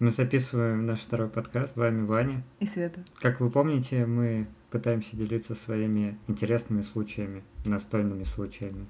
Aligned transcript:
Мы 0.00 0.10
записываем 0.10 0.86
наш 0.86 1.02
второй 1.02 1.28
подкаст. 1.28 1.74
С 1.74 1.76
вами 1.76 2.04
Ваня. 2.04 2.42
И 2.58 2.66
Света. 2.66 3.04
Как 3.20 3.38
вы 3.38 3.48
помните, 3.48 4.04
мы 4.06 4.48
пытаемся 4.74 5.16
делиться 5.16 5.54
своими 5.54 6.18
интересными 6.26 6.82
случаями, 6.82 7.44
настольными 7.64 8.24
случаями. 8.24 8.86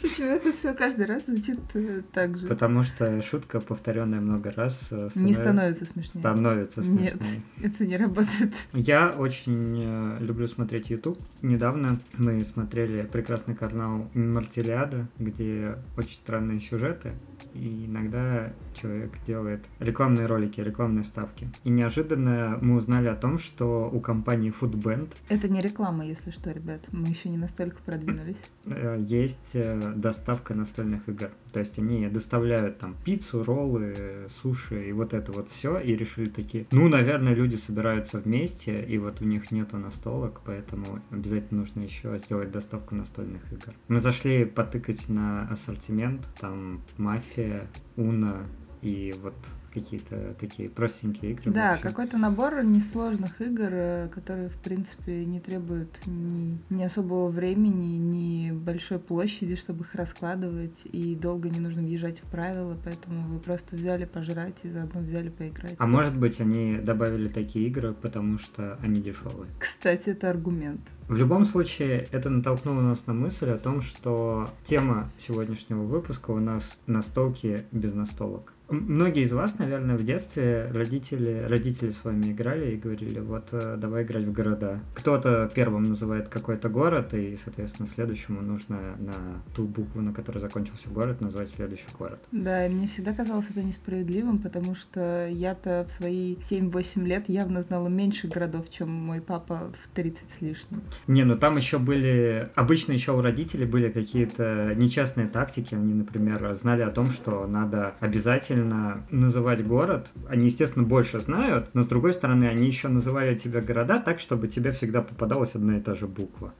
Почему 0.00 0.28
это 0.28 0.52
все 0.52 0.72
каждый 0.74 1.06
раз 1.06 1.26
звучит 1.26 1.58
э, 1.74 2.02
так 2.12 2.38
же? 2.38 2.46
Потому 2.46 2.84
что 2.84 3.20
шутка, 3.22 3.58
повторенная 3.58 4.20
много 4.20 4.52
раз, 4.52 4.80
станов... 4.80 5.16
не 5.16 5.34
становится 5.34 5.86
смешнее. 5.86 6.20
Становится 6.20 6.84
смешнее. 6.84 7.14
Нет, 7.14 7.22
это 7.64 7.84
не 7.84 7.96
работает. 7.96 8.54
Я 8.72 9.10
очень 9.10 9.82
э, 9.84 10.18
люблю 10.20 10.46
смотреть 10.46 10.88
YouTube. 10.88 11.18
Недавно 11.42 11.98
мы 12.16 12.44
смотрели 12.44 13.02
прекрасный 13.02 13.56
канал 13.56 14.08
Мартелиада, 14.14 15.08
где 15.18 15.78
очень 15.96 16.14
странные 16.14 16.60
сюжеты, 16.60 17.14
и 17.54 17.86
иногда 17.86 18.52
человек 18.74 19.10
делает 19.26 19.64
рекламные 19.80 20.26
ролики, 20.26 20.60
рекламные 20.60 21.02
ставки. 21.02 21.48
И 21.64 21.70
неожиданно 21.70 22.56
мы 22.60 22.76
узнали 22.76 23.08
о 23.08 23.16
том, 23.16 23.40
что 23.40 23.90
у 23.92 23.98
компании 23.98 24.54
Foodband... 24.60 25.07
Это 25.28 25.48
не 25.48 25.60
реклама, 25.60 26.04
если 26.04 26.30
что, 26.30 26.50
ребят. 26.50 26.80
Мы 26.92 27.08
еще 27.08 27.28
не 27.28 27.36
настолько 27.36 27.82
продвинулись. 27.82 28.36
Э, 28.66 28.96
есть 29.00 29.50
э, 29.54 29.92
доставка 29.96 30.54
настольных 30.54 31.08
игр. 31.08 31.30
То 31.52 31.60
есть 31.60 31.78
они 31.78 32.06
доставляют 32.08 32.78
там 32.78 32.96
пиццу, 33.04 33.44
роллы, 33.44 34.28
суши 34.42 34.88
и 34.88 34.92
вот 34.92 35.14
это 35.14 35.32
вот 35.32 35.48
все. 35.50 35.78
И 35.78 35.94
решили 35.94 36.28
такие, 36.28 36.66
ну, 36.70 36.88
наверное, 36.88 37.34
люди 37.34 37.56
собираются 37.56 38.18
вместе, 38.18 38.82
и 38.82 38.98
вот 38.98 39.20
у 39.20 39.24
них 39.24 39.50
нету 39.50 39.78
настолок, 39.78 40.40
поэтому 40.44 41.00
обязательно 41.10 41.60
нужно 41.60 41.80
еще 41.82 42.18
сделать 42.18 42.50
доставку 42.50 42.94
настольных 42.94 43.52
игр. 43.52 43.74
Мы 43.88 44.00
зашли 44.00 44.44
потыкать 44.44 45.08
на 45.08 45.48
ассортимент, 45.48 46.26
там 46.40 46.82
мафия, 46.96 47.66
уна 47.96 48.42
и 48.82 49.14
вот 49.22 49.34
какие-то 49.80 50.34
такие 50.38 50.68
простенькие 50.68 51.32
игры. 51.32 51.52
Да, 51.52 51.76
какой-то 51.76 52.18
набор 52.18 52.64
несложных 52.64 53.40
игр, 53.40 53.68
э, 53.70 54.08
которые, 54.08 54.48
в 54.48 54.58
принципе, 54.58 55.24
не 55.24 55.40
требуют 55.40 56.00
ни, 56.06 56.58
ни 56.70 56.82
особого 56.82 57.28
времени, 57.28 57.98
ни 57.98 58.50
большой 58.52 58.98
площади, 58.98 59.56
чтобы 59.56 59.84
их 59.84 59.94
раскладывать, 59.94 60.80
и 60.84 61.14
долго 61.14 61.48
не 61.48 61.60
нужно 61.60 61.82
въезжать 61.82 62.20
в 62.20 62.30
правила, 62.30 62.76
поэтому 62.84 63.28
вы 63.28 63.38
просто 63.38 63.76
взяли 63.76 64.04
пожрать 64.04 64.56
и 64.62 64.70
заодно 64.70 65.00
взяли 65.00 65.28
поиграть. 65.28 65.74
А 65.78 65.86
может 65.86 66.16
быть, 66.16 66.40
они 66.40 66.78
добавили 66.78 67.28
такие 67.28 67.66
игры, 67.68 67.92
потому 67.92 68.38
что 68.38 68.78
они 68.82 69.00
дешевые. 69.00 69.50
Кстати, 69.58 70.10
это 70.10 70.30
аргумент. 70.30 70.80
В 71.08 71.14
любом 71.14 71.46
случае, 71.46 72.06
это 72.12 72.28
натолкнуло 72.28 72.82
нас 72.82 73.06
на 73.06 73.14
мысль 73.14 73.48
о 73.48 73.58
том, 73.58 73.80
что 73.80 74.50
тема 74.66 75.10
сегодняшнего 75.26 75.82
выпуска 75.82 76.32
у 76.32 76.38
нас 76.38 76.78
настолки 76.86 77.64
без 77.72 77.94
настолок. 77.94 78.52
Многие 78.70 79.22
из 79.22 79.32
вас, 79.32 79.58
наверное, 79.58 79.96
в 79.96 80.04
детстве 80.04 80.70
родители, 80.72 81.46
родители 81.48 81.92
с 81.92 82.04
вами 82.04 82.32
играли 82.32 82.72
и 82.72 82.76
говорили, 82.76 83.18
вот 83.20 83.48
э, 83.52 83.76
давай 83.78 84.04
играть 84.04 84.24
в 84.24 84.32
города. 84.32 84.80
Кто-то 84.94 85.50
первым 85.54 85.84
называет 85.84 86.28
какой-то 86.28 86.68
город, 86.68 87.14
и, 87.14 87.38
соответственно, 87.42 87.88
следующему 87.88 88.42
нужно 88.42 88.96
на 88.98 89.42
ту 89.56 89.64
букву, 89.64 90.02
на 90.02 90.12
которой 90.12 90.38
закончился 90.38 90.90
город, 90.90 91.22
назвать 91.22 91.50
следующий 91.50 91.86
город. 91.98 92.18
Да, 92.30 92.66
и 92.66 92.68
мне 92.68 92.88
всегда 92.88 93.14
казалось 93.14 93.46
это 93.48 93.62
несправедливым, 93.62 94.38
потому 94.38 94.74
что 94.74 95.26
я-то 95.28 95.86
в 95.88 95.92
свои 95.92 96.36
7-8 96.36 97.04
лет 97.04 97.28
явно 97.28 97.62
знала 97.62 97.88
меньше 97.88 98.28
городов, 98.28 98.68
чем 98.68 98.90
мой 98.90 99.22
папа 99.22 99.72
в 99.82 99.94
30 99.94 100.28
с 100.30 100.40
лишним. 100.42 100.82
Не, 101.06 101.24
ну 101.24 101.38
там 101.38 101.56
еще 101.56 101.78
были, 101.78 102.50
обычно 102.54 102.92
еще 102.92 103.12
у 103.12 103.22
родителей 103.22 103.64
были 103.64 103.88
какие-то 103.88 104.74
нечестные 104.76 105.26
тактики, 105.26 105.74
они, 105.74 105.94
например, 105.94 106.54
знали 106.54 106.82
о 106.82 106.90
том, 106.90 107.06
что 107.06 107.46
надо 107.46 107.94
обязательно 108.00 108.57
обязательно 108.58 109.06
называть 109.10 109.66
город. 109.66 110.08
Они, 110.28 110.46
естественно, 110.46 110.84
больше 110.84 111.18
знают, 111.20 111.70
но 111.74 111.84
с 111.84 111.88
другой 111.88 112.12
стороны, 112.12 112.44
они 112.44 112.66
еще 112.66 112.88
называли 112.88 113.36
тебя 113.36 113.60
города 113.60 114.00
так, 114.00 114.20
чтобы 114.20 114.48
тебе 114.48 114.72
всегда 114.72 115.02
попадалась 115.02 115.54
одна 115.54 115.78
и 115.78 115.80
та 115.80 115.94
же 115.94 116.06
буква. 116.06 116.52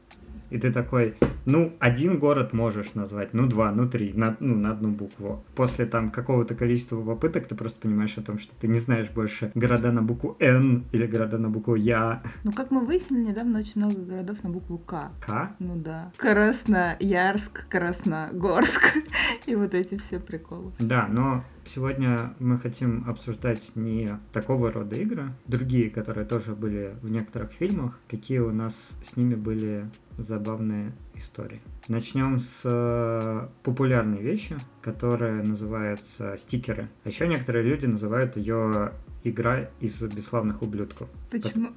И 0.51 0.59
ты 0.59 0.73
такой, 0.73 1.15
ну, 1.45 1.73
один 1.78 2.19
город 2.19 2.53
можешь 2.53 2.95
назвать, 2.95 3.34
ну, 3.34 3.47
два, 3.47 3.72
ну, 3.72 3.89
три, 3.89 4.12
на, 4.12 4.37
ну, 4.41 4.55
на 4.56 4.72
одну 4.72 4.91
букву. 4.91 5.45
После 5.55 5.87
там 5.87 6.11
какого-то 6.11 6.55
количества 6.55 7.00
попыток 7.00 7.47
ты 7.47 7.55
просто 7.55 7.81
понимаешь 7.81 8.17
о 8.17 8.22
том, 8.22 8.39
что 8.39 8.53
ты 8.61 8.69
не 8.69 8.78
знаешь 8.78 9.09
больше 9.11 9.50
города 9.55 9.93
на 9.93 10.03
букву 10.03 10.37
Н 10.41 10.84
или 10.93 11.06
города 11.06 11.39
на 11.39 11.50
букву 11.50 11.75
Я. 11.75 12.22
Ну, 12.45 12.53
как 12.53 12.71
мы 12.71 12.84
выяснили, 12.84 13.28
недавно 13.28 13.61
очень 13.61 13.81
много 13.83 14.00
городов 14.00 14.43
на 14.43 14.50
букву 14.50 14.78
К. 14.78 15.11
К? 15.21 15.55
Ну 15.59 15.77
да. 15.77 16.12
Красноярск, 16.17 17.69
Красногорск 17.69 18.95
и 19.47 19.55
вот 19.55 19.75
эти 19.75 19.97
все 19.99 20.21
приколы. 20.21 20.72
Да, 20.78 21.09
но 21.11 21.45
сегодня 21.75 22.34
мы 22.39 22.59
хотим 22.59 23.05
обсуждать 23.09 23.71
не 23.75 24.19
такого 24.33 24.72
рода 24.72 24.97
игры, 24.97 25.31
другие, 25.47 25.91
которые 25.91 26.27
тоже 26.27 26.55
были 26.55 26.95
в 27.01 27.11
некоторых 27.11 27.53
фильмах, 27.53 27.99
какие 28.09 28.39
у 28.39 28.53
нас 28.53 28.75
с 29.11 29.17
ними 29.17 29.34
были 29.34 29.84
забавные 30.19 30.93
истории. 31.15 31.61
Начнем 31.89 32.41
с 32.41 32.61
э, 32.65 33.49
популярной 33.62 34.21
вещи, 34.21 34.56
которая 34.83 35.43
называется 35.43 36.37
стикеры. 36.37 36.89
А 37.05 37.09
еще 37.09 37.27
некоторые 37.27 37.65
люди 37.65 37.87
называют 37.87 38.37
ее 38.37 38.93
игра 39.25 39.69
из 39.81 40.01
бесславных 40.01 40.62
ублюдков. 40.62 41.09
Почему? 41.31 41.71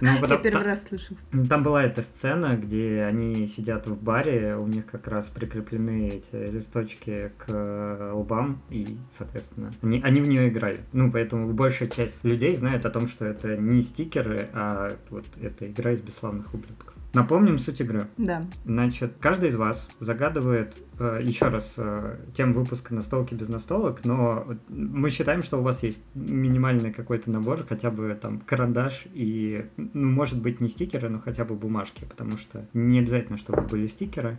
Ну, 0.00 0.08
потому, 0.20 0.34
Я 0.44 0.50
первый 0.50 0.64
раз 0.64 0.84
слышу. 0.86 1.14
Там 1.48 1.62
была 1.62 1.84
эта 1.84 2.02
сцена, 2.02 2.56
где 2.56 3.02
они 3.02 3.46
сидят 3.46 3.86
в 3.86 4.02
баре, 4.02 4.56
у 4.56 4.66
них 4.66 4.86
как 4.86 5.08
раз 5.08 5.26
прикреплены 5.26 6.08
эти 6.08 6.50
листочки 6.50 7.32
к 7.38 8.12
лбам, 8.14 8.60
и, 8.70 8.98
соответственно, 9.16 9.72
они, 9.82 10.00
они 10.02 10.20
в 10.20 10.28
нее 10.28 10.48
играли. 10.48 10.80
Ну, 10.92 11.10
поэтому 11.10 11.52
большая 11.52 11.88
часть 11.88 12.22
людей 12.24 12.54
знает 12.54 12.84
о 12.86 12.90
том, 12.90 13.06
что 13.06 13.24
это 13.24 13.56
не 13.56 13.82
стикеры, 13.82 14.48
а 14.52 14.96
вот 15.10 15.24
эта 15.40 15.68
игра 15.68 15.92
из 15.92 16.00
бесславных 16.00 16.52
ублюдков. 16.52 16.94
Напомним 17.12 17.58
суть 17.58 17.80
игры. 17.80 18.08
Да. 18.16 18.42
Значит, 18.64 19.14
каждый 19.20 19.48
из 19.48 19.56
вас 19.56 19.84
загадывает 19.98 20.76
э, 20.98 21.20
еще 21.22 21.48
раз 21.48 21.74
э, 21.76 22.18
тем 22.36 22.52
выпуска 22.52 22.94
настолки 22.94 23.34
без 23.34 23.48
настолок, 23.48 24.04
но 24.04 24.46
мы 24.68 25.10
считаем, 25.10 25.42
что 25.42 25.58
у 25.58 25.62
вас 25.62 25.82
есть 25.82 26.00
минимальный 26.14 26.92
какой-то 26.92 27.30
набор, 27.30 27.66
хотя 27.68 27.90
бы 27.90 28.16
там 28.20 28.38
карандаш 28.38 29.06
и, 29.12 29.66
ну, 29.76 30.10
может 30.10 30.40
быть, 30.40 30.60
не 30.60 30.68
стикеры, 30.68 31.08
но 31.08 31.18
хотя 31.18 31.44
бы 31.44 31.56
бумажки, 31.56 32.04
потому 32.04 32.38
что 32.38 32.66
не 32.74 33.00
обязательно, 33.00 33.38
чтобы 33.38 33.62
были 33.62 33.88
стикеры. 33.88 34.38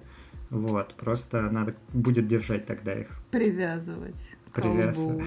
Вот, 0.50 0.96
просто 0.96 1.42
надо 1.42 1.76
будет 1.94 2.28
держать 2.28 2.66
тогда 2.66 2.94
их. 2.94 3.08
Привязывать. 3.32 4.38
Привязывать 4.54 5.26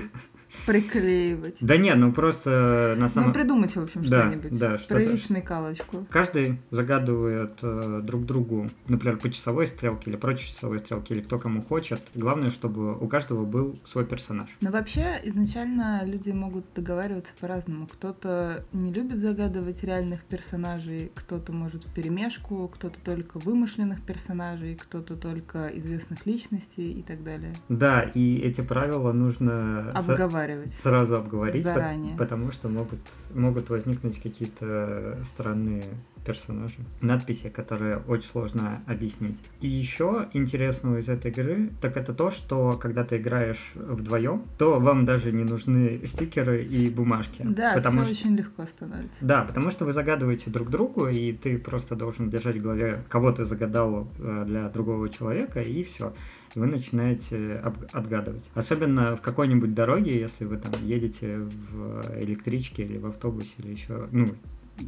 приклеивать. 0.66 1.56
Да 1.60 1.76
нет, 1.76 1.96
ну 1.96 2.12
просто 2.12 2.94
на 2.98 3.08
самом... 3.08 3.28
Ну 3.28 3.34
придумайте, 3.34 3.80
в 3.80 3.84
общем, 3.84 4.02
да, 4.02 4.22
что-нибудь. 4.22 4.58
Да, 4.58 4.78
что 4.78 4.94
Проявить 4.94 5.24
смекалочку. 5.24 6.06
Каждый 6.10 6.58
загадывает 6.70 7.58
э, 7.62 8.00
друг 8.02 8.24
другу, 8.24 8.70
например, 8.88 9.18
по 9.18 9.30
часовой 9.30 9.66
стрелке 9.66 10.10
или 10.10 10.16
против 10.16 10.46
часовой 10.46 10.78
стрелки, 10.78 11.12
или 11.12 11.20
кто 11.20 11.38
кому 11.38 11.62
хочет. 11.62 12.00
Главное, 12.14 12.50
чтобы 12.50 12.96
у 12.96 13.06
каждого 13.08 13.44
был 13.44 13.78
свой 13.86 14.04
персонаж. 14.04 14.48
Но 14.60 14.70
вообще, 14.70 15.20
изначально 15.24 16.02
люди 16.04 16.30
могут 16.30 16.64
договариваться 16.74 17.32
по-разному. 17.40 17.86
Кто-то 17.86 18.64
не 18.72 18.92
любит 18.92 19.20
загадывать 19.20 19.82
реальных 19.82 20.22
персонажей, 20.24 21.12
кто-то 21.14 21.52
может 21.52 21.84
перемешку, 21.86 22.68
кто-то 22.68 22.98
только 23.04 23.38
вымышленных 23.38 24.02
персонажей, 24.02 24.76
кто-то 24.76 25.16
только 25.16 25.68
известных 25.68 26.26
личностей 26.26 26.92
и 26.92 27.02
так 27.02 27.22
далее. 27.22 27.54
Да, 27.68 28.02
и 28.02 28.38
эти 28.38 28.60
правила 28.60 29.12
нужно... 29.12 29.90
Обговаривать 29.90 30.43
обговаривать. 30.44 30.74
Сразу 30.82 31.16
обговорить, 31.16 31.62
заранее. 31.62 32.16
потому 32.16 32.52
что 32.52 32.68
могут, 32.68 33.00
могут 33.34 33.70
возникнуть 33.70 34.20
какие-то 34.20 35.18
странные 35.24 35.84
персонажи. 36.24 36.76
Надписи, 37.02 37.50
которые 37.50 37.98
очень 38.08 38.28
сложно 38.28 38.82
объяснить. 38.86 39.36
И 39.60 39.68
еще 39.68 40.28
интересного 40.32 40.98
из 40.98 41.08
этой 41.08 41.30
игры, 41.30 41.70
так 41.82 41.98
это 41.98 42.14
то, 42.14 42.30
что 42.30 42.78
когда 42.80 43.04
ты 43.04 43.18
играешь 43.18 43.72
вдвоем, 43.74 44.44
то 44.56 44.78
вам 44.78 45.04
даже 45.04 45.32
не 45.32 45.44
нужны 45.44 46.00
стикеры 46.06 46.64
и 46.64 46.88
бумажки. 46.88 47.42
Да, 47.44 47.74
потому 47.74 48.04
все 48.04 48.14
что... 48.14 48.24
очень 48.24 48.36
легко 48.36 48.64
становится. 48.64 49.16
Да, 49.20 49.42
потому 49.42 49.70
что 49.70 49.84
вы 49.84 49.92
загадываете 49.92 50.50
друг 50.50 50.70
другу, 50.70 51.08
и 51.08 51.32
ты 51.32 51.58
просто 51.58 51.94
должен 51.94 52.30
держать 52.30 52.56
в 52.56 52.62
голове, 52.62 53.04
кого 53.08 53.32
ты 53.32 53.44
загадал 53.44 54.08
э, 54.18 54.44
для 54.46 54.68
другого 54.70 55.10
человека, 55.10 55.60
и 55.60 55.82
все 55.82 56.14
вы 56.54 56.66
начинаете 56.66 57.62
отгадывать. 57.92 58.44
Особенно 58.54 59.16
в 59.16 59.20
какой-нибудь 59.20 59.74
дороге, 59.74 60.18
если 60.18 60.44
вы 60.44 60.58
там 60.58 60.72
едете 60.84 61.38
в 61.38 62.04
электричке 62.18 62.84
или 62.84 62.98
в 62.98 63.06
автобусе 63.06 63.52
или 63.58 63.72
еще, 63.72 64.08
ну, 64.12 64.34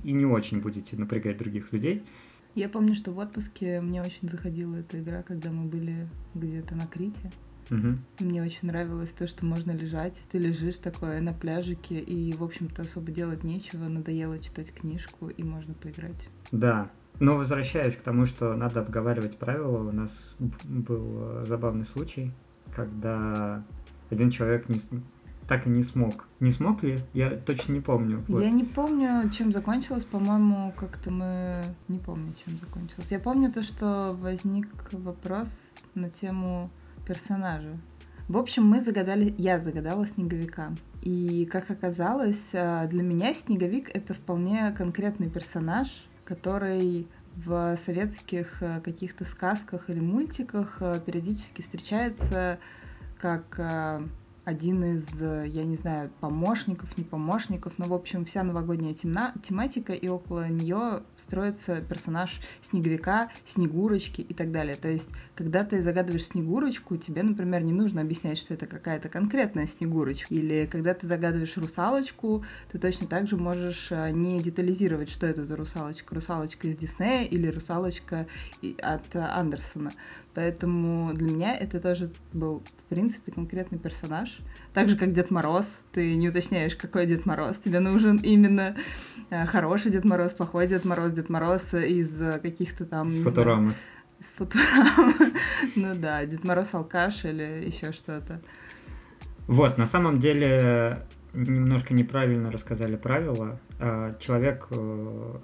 и 0.04 0.12
не 0.12 0.24
очень 0.24 0.60
будете 0.60 0.96
напрягать 0.96 1.38
других 1.38 1.72
людей. 1.72 2.04
Я 2.54 2.68
помню, 2.68 2.94
что 2.94 3.12
в 3.12 3.18
отпуске 3.18 3.80
мне 3.80 4.00
очень 4.00 4.28
заходила 4.28 4.76
эта 4.76 4.98
игра, 5.00 5.22
когда 5.22 5.50
мы 5.50 5.66
были 5.68 6.08
где-то 6.34 6.74
на 6.74 6.86
Крите. 6.86 7.30
Угу. 7.70 7.98
Мне 8.20 8.42
очень 8.42 8.68
нравилось 8.68 9.10
то, 9.10 9.26
что 9.26 9.44
можно 9.44 9.72
лежать. 9.72 10.18
Ты 10.30 10.38
лежишь 10.38 10.78
такое 10.78 11.20
на 11.20 11.32
пляжике, 11.32 11.98
и, 11.98 12.32
в 12.32 12.42
общем-то, 12.42 12.82
особо 12.82 13.10
делать 13.10 13.44
нечего. 13.44 13.88
Надоело 13.88 14.38
читать 14.38 14.72
книжку, 14.72 15.28
и 15.28 15.42
можно 15.42 15.74
поиграть. 15.74 16.30
Да, 16.52 16.90
но 17.20 17.36
возвращаясь 17.36 17.96
к 17.96 18.00
тому, 18.00 18.26
что 18.26 18.54
надо 18.54 18.80
обговаривать 18.80 19.38
правила, 19.38 19.88
у 19.88 19.92
нас 19.92 20.10
был 20.38 21.28
э, 21.30 21.44
забавный 21.46 21.84
случай, 21.84 22.32
когда 22.74 23.62
один 24.10 24.30
человек 24.30 24.68
не, 24.68 24.80
так 25.48 25.66
и 25.66 25.70
не 25.70 25.82
смог. 25.82 26.28
Не 26.40 26.50
смог 26.50 26.82
ли? 26.82 27.00
Я 27.12 27.30
точно 27.30 27.72
не 27.72 27.80
помню. 27.80 28.18
Вот. 28.28 28.42
Я 28.42 28.50
не 28.50 28.64
помню, 28.64 29.30
чем 29.30 29.52
закончилось. 29.52 30.04
По-моему, 30.04 30.72
как-то 30.76 31.10
мы... 31.10 31.62
Не 31.88 31.98
помню, 31.98 32.32
чем 32.44 32.58
закончилось. 32.58 33.06
Я 33.10 33.18
помню 33.18 33.52
то, 33.52 33.62
что 33.62 34.16
возник 34.20 34.68
вопрос 34.92 35.50
на 35.94 36.10
тему 36.10 36.70
персонажа. 37.06 37.76
В 38.28 38.36
общем, 38.36 38.66
мы 38.66 38.80
загадали... 38.82 39.34
Я 39.38 39.60
загадала 39.60 40.06
снеговика. 40.06 40.72
И, 41.02 41.46
как 41.46 41.70
оказалось, 41.70 42.48
а, 42.52 42.86
для 42.88 43.04
меня 43.04 43.32
снеговик— 43.32 43.88
это 43.94 44.14
вполне 44.14 44.72
конкретный 44.72 45.30
персонаж, 45.30 45.88
который 46.26 47.08
в 47.36 47.76
советских 47.84 48.62
э, 48.62 48.80
каких-то 48.80 49.24
сказках 49.24 49.88
или 49.88 50.00
мультиках 50.00 50.76
э, 50.80 51.00
периодически 51.04 51.62
встречается 51.62 52.58
как 53.18 53.58
э, 53.58 54.02
один 54.46 54.84
из, 54.84 55.04
э, 55.20 55.46
я 55.48 55.64
не 55.64 55.74
знаю, 55.74 56.08
помощников, 56.20 56.96
не 56.96 57.02
помощников, 57.02 57.78
но, 57.78 57.86
в 57.86 57.92
общем, 57.92 58.24
вся 58.24 58.44
новогодняя 58.44 58.94
темна, 58.94 59.34
тематика, 59.42 59.92
и 59.92 60.06
около 60.06 60.48
нее 60.48 61.02
строится 61.16 61.80
персонаж 61.80 62.40
Снеговика, 62.62 63.28
Снегурочки 63.44 64.20
и 64.20 64.32
так 64.34 64.52
далее. 64.52 64.76
То 64.76 64.88
есть, 64.88 65.10
когда 65.34 65.64
ты 65.64 65.82
загадываешь 65.82 66.26
Снегурочку, 66.26 66.96
тебе, 66.96 67.24
например, 67.24 67.64
не 67.64 67.72
нужно 67.72 68.02
объяснять, 68.02 68.38
что 68.38 68.54
это 68.54 68.68
какая-то 68.68 69.08
конкретная 69.08 69.66
Снегурочка. 69.66 70.32
Или 70.32 70.68
когда 70.70 70.94
ты 70.94 71.08
загадываешь 71.08 71.56
Русалочку, 71.56 72.44
ты 72.70 72.78
точно 72.78 73.08
так 73.08 73.26
же 73.26 73.36
можешь 73.36 73.88
э, 73.90 74.12
не 74.12 74.40
детализировать, 74.40 75.10
что 75.10 75.26
это 75.26 75.44
за 75.44 75.56
русалочка. 75.56 76.14
Русалочка 76.14 76.68
из 76.68 76.76
Диснея 76.76 77.24
или 77.24 77.48
русалочка 77.48 78.28
от 78.80 79.16
Андерсона. 79.16 79.90
Поэтому 80.36 81.14
для 81.14 81.30
меня 81.30 81.56
это 81.56 81.80
тоже 81.80 82.12
был, 82.34 82.62
принципе, 82.88 83.32
конкретный 83.32 83.78
персонаж. 83.78 84.38
Так 84.72 84.88
же, 84.88 84.96
как 84.96 85.12
Дед 85.12 85.30
Мороз. 85.30 85.66
Ты 85.92 86.14
не 86.16 86.28
уточняешь, 86.28 86.76
какой 86.76 87.06
Дед 87.06 87.26
Мороз. 87.26 87.58
Тебе 87.58 87.80
нужен 87.80 88.16
именно 88.16 88.76
э, 89.30 89.46
хороший 89.46 89.90
Дед 89.90 90.04
Мороз, 90.04 90.32
плохой 90.32 90.66
Дед 90.66 90.84
Мороз, 90.84 91.12
Дед 91.12 91.28
Мороз 91.28 91.74
из 91.74 92.18
каких-то 92.40 92.84
там... 92.84 93.10
С 93.10 93.22
Футурамы. 93.22 93.72
С 94.20 94.32
Футурамы. 94.36 95.14
ну 95.76 95.94
да, 95.94 96.24
Дед 96.26 96.44
Мороз 96.44 96.74
алкаш 96.74 97.24
или 97.24 97.64
еще 97.66 97.92
что-то. 97.92 98.40
Вот, 99.46 99.78
на 99.78 99.86
самом 99.86 100.18
деле 100.18 101.06
немножко 101.36 101.94
неправильно 101.94 102.50
рассказали 102.50 102.96
правила. 102.96 103.60
А, 103.78 104.16
человек 104.18 104.66
э, 104.70 105.38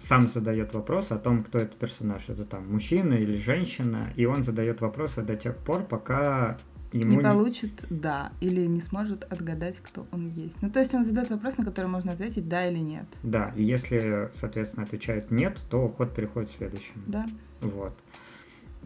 сам 0.00 0.28
задает 0.28 0.74
вопрос 0.74 1.10
о 1.10 1.18
том, 1.18 1.44
кто 1.44 1.58
этот 1.58 1.76
персонаж. 1.76 2.28
Это 2.28 2.44
там 2.44 2.70
мужчина 2.70 3.14
или 3.14 3.38
женщина, 3.38 4.12
и 4.16 4.26
он 4.26 4.44
задает 4.44 4.80
вопросы 4.80 5.22
до 5.22 5.36
тех 5.36 5.56
пор, 5.56 5.84
пока 5.84 6.58
ему 7.00 7.12
не 7.12 7.18
получит 7.18 7.84
да 7.90 8.32
или 8.40 8.66
не 8.66 8.80
сможет 8.80 9.24
отгадать, 9.24 9.76
кто 9.82 10.06
он 10.12 10.28
есть. 10.28 10.60
Ну, 10.62 10.70
то 10.70 10.80
есть 10.80 10.94
он 10.94 11.04
задает 11.04 11.30
вопрос, 11.30 11.56
на 11.58 11.64
который 11.64 11.86
можно 11.86 12.12
ответить 12.12 12.48
да 12.48 12.68
или 12.68 12.78
нет. 12.78 13.06
Да, 13.22 13.52
и 13.56 13.62
если, 13.62 14.30
соответственно, 14.34 14.84
отвечает 14.84 15.30
нет, 15.30 15.58
то 15.70 15.88
ход 15.88 16.14
переходит 16.14 16.50
к 16.50 16.56
следующему. 16.56 17.02
Да. 17.06 17.26
Вот. 17.60 17.96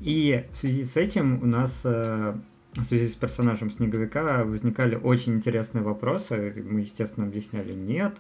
И 0.01 0.47
в 0.53 0.57
связи 0.57 0.85
с 0.85 0.97
этим 0.97 1.43
у 1.43 1.47
нас 1.47 1.81
э, 1.85 2.35
в 2.75 2.85
связи 2.85 3.09
с 3.09 3.15
персонажем 3.15 3.71
Снеговика 3.71 4.45
возникали 4.45 4.95
очень 4.95 5.35
интересные 5.35 5.83
вопросы. 5.83 6.55
Мы, 6.65 6.81
естественно, 6.81 7.27
объясняли 7.27 7.73
нет, 7.73 8.15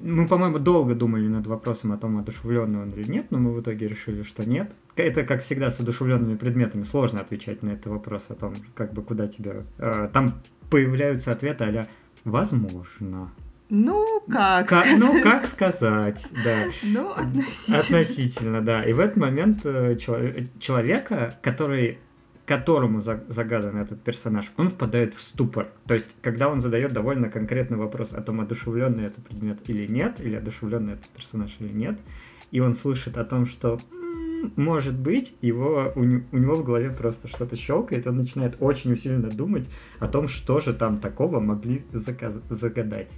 мы, 0.00 0.26
по-моему, 0.26 0.58
долго 0.58 0.94
думали 0.94 1.28
над 1.28 1.46
вопросом 1.46 1.92
о 1.92 1.98
том, 1.98 2.18
одушевленный 2.18 2.82
он 2.82 2.90
или 2.90 3.10
нет, 3.10 3.30
но 3.30 3.38
мы 3.38 3.52
в 3.52 3.60
итоге 3.60 3.88
решили, 3.88 4.22
что 4.22 4.48
нет. 4.48 4.72
Это, 4.96 5.24
как 5.24 5.42
всегда, 5.42 5.70
с 5.70 5.80
одушевленными 5.80 6.36
предметами 6.36 6.82
сложно 6.82 7.20
отвечать 7.20 7.62
на 7.62 7.70
этот 7.70 7.86
вопрос 7.86 8.22
о 8.28 8.34
том, 8.34 8.54
как 8.74 8.92
бы 8.92 9.02
куда 9.02 9.26
тебя... 9.26 9.56
Э, 9.78 10.08
там 10.12 10.34
появляются 10.70 11.32
ответы 11.32 11.64
а 11.64 11.88
«возможно». 12.24 13.30
Ну, 13.70 14.22
как, 14.30 14.68
как 14.68 14.86
Ну, 14.98 15.22
как 15.22 15.46
сказать, 15.46 16.24
да. 16.44 16.66
Ну, 16.82 17.10
относительно. 17.10 17.78
Относительно, 17.78 18.60
да. 18.60 18.84
И 18.84 18.92
в 18.92 19.00
этот 19.00 19.16
момент 19.16 19.60
э, 19.64 19.96
человека, 19.96 21.38
который 21.42 21.98
которому 22.46 23.00
загадан 23.00 23.76
этот 23.76 24.02
персонаж, 24.02 24.52
он 24.56 24.70
впадает 24.70 25.14
в 25.14 25.20
ступор. 25.20 25.68
То 25.86 25.94
есть, 25.94 26.06
когда 26.20 26.48
он 26.48 26.60
задает 26.60 26.92
довольно 26.92 27.30
конкретный 27.30 27.78
вопрос 27.78 28.12
о 28.12 28.20
том, 28.20 28.40
одушевленный 28.40 29.04
это 29.04 29.20
предмет 29.20 29.58
или 29.66 29.86
нет, 29.86 30.20
или 30.20 30.36
одушевленный 30.36 30.94
этот 30.94 31.08
персонаж 31.08 31.54
или 31.58 31.72
нет, 31.72 31.98
и 32.50 32.60
он 32.60 32.74
слышит 32.74 33.16
о 33.16 33.24
том, 33.24 33.46
что 33.46 33.78
может 34.56 34.94
быть, 34.94 35.34
его, 35.40 35.92
у, 35.96 36.00
у 36.00 36.38
него 36.38 36.54
в 36.54 36.64
голове 36.64 36.90
просто 36.90 37.28
что-то 37.28 37.56
щелкает, 37.56 38.06
он 38.06 38.18
начинает 38.18 38.56
очень 38.60 38.92
усиленно 38.92 39.30
думать 39.30 39.66
о 40.00 40.08
том, 40.08 40.28
что 40.28 40.60
же 40.60 40.74
там 40.74 41.00
такого 41.00 41.40
могли 41.40 41.84
заказ- 41.92 42.42
загадать. 42.50 43.10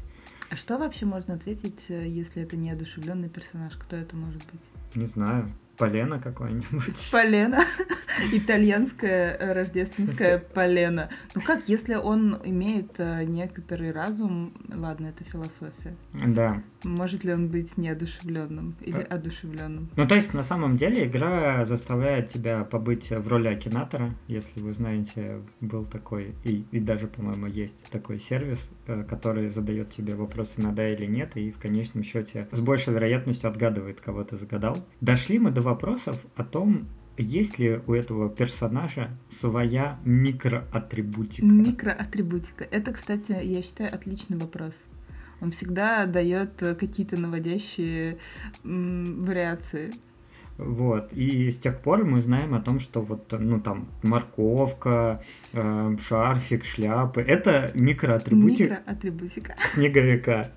А 0.48 0.56
что 0.56 0.78
вообще 0.78 1.06
можно 1.06 1.34
ответить, 1.34 1.86
э, 1.88 2.06
если 2.06 2.42
это 2.42 2.56
не 2.56 2.70
одушевленный 2.70 3.28
персонаж? 3.28 3.74
Кто 3.74 3.96
это 3.96 4.14
может 4.14 4.42
быть? 4.52 4.60
Не 4.94 5.06
знаю. 5.06 5.50
Полено 5.76 6.18
какое-нибудь. 6.20 6.94
Полено. 7.12 7.64
Итальянское 8.32 9.36
э, 9.36 9.52
рождественское 9.52 10.38
полено. 10.54 11.10
Ну 11.34 11.42
как, 11.42 11.68
если 11.68 11.94
он 11.94 12.40
имеет 12.44 12.98
э, 12.98 13.24
некоторый 13.24 13.92
разум, 13.92 14.54
ладно, 14.74 15.08
это 15.08 15.24
философия. 15.24 15.94
Да. 16.14 16.62
Может 16.82 17.24
ли 17.24 17.34
он 17.34 17.48
быть 17.48 17.76
неодушевленным 17.76 18.76
или 18.80 19.00
э. 19.00 19.02
одушевленным? 19.02 19.90
Ну, 19.96 20.06
то 20.06 20.14
есть, 20.14 20.32
на 20.32 20.44
самом 20.44 20.76
деле, 20.76 21.06
игра 21.06 21.64
заставляет 21.64 22.28
тебя 22.28 22.64
побыть 22.64 23.10
в 23.10 23.28
роли 23.28 23.48
акинатора, 23.48 24.14
если 24.28 24.60
вы 24.60 24.72
знаете, 24.72 25.42
был 25.60 25.84
такой, 25.84 26.34
и, 26.44 26.64
и 26.70 26.80
даже, 26.80 27.08
по-моему, 27.08 27.46
есть 27.46 27.76
такой 27.90 28.18
сервис, 28.18 28.58
который 29.08 29.50
задает 29.50 29.90
тебе 29.90 30.14
вопросы 30.14 30.60
на 30.60 30.72
да 30.72 30.88
или 30.88 31.06
нет, 31.06 31.36
и 31.36 31.50
в 31.50 31.58
конечном 31.58 32.02
счете 32.02 32.48
с 32.52 32.60
большей 32.60 32.94
вероятностью 32.94 33.50
отгадывает, 33.50 34.00
кого 34.00 34.24
ты 34.24 34.36
загадал. 34.36 34.78
Дошли 35.00 35.38
мы 35.38 35.50
до 35.50 35.65
вопросов 35.66 36.16
о 36.36 36.44
том, 36.44 36.80
есть 37.18 37.58
ли 37.58 37.80
у 37.86 37.92
этого 37.92 38.30
персонажа 38.30 39.10
своя 39.30 39.98
микроатрибутика? 40.04 41.44
Микроатрибутика. 41.44 42.64
Это, 42.64 42.92
кстати, 42.92 43.32
я 43.42 43.62
считаю, 43.62 43.94
отличный 43.94 44.38
вопрос. 44.38 44.74
Он 45.40 45.50
всегда 45.50 46.06
дает 46.06 46.52
какие-то 46.58 47.20
наводящие 47.20 48.18
вариации. 48.64 49.92
Вот. 50.58 51.12
И 51.12 51.50
с 51.50 51.58
тех 51.58 51.80
пор 51.80 52.04
мы 52.04 52.22
знаем 52.22 52.54
о 52.54 52.60
том, 52.60 52.80
что 52.80 53.02
вот, 53.02 53.32
ну, 53.38 53.60
там, 53.60 53.88
морковка, 54.02 55.22
э, 55.52 55.96
шарфик, 56.00 56.64
шляпы— 56.64 57.20
это 57.26 57.72
микроатрибутика. 57.74 58.76
Микроатрибутика. 58.76 59.56
Снеговика. 59.74 60.50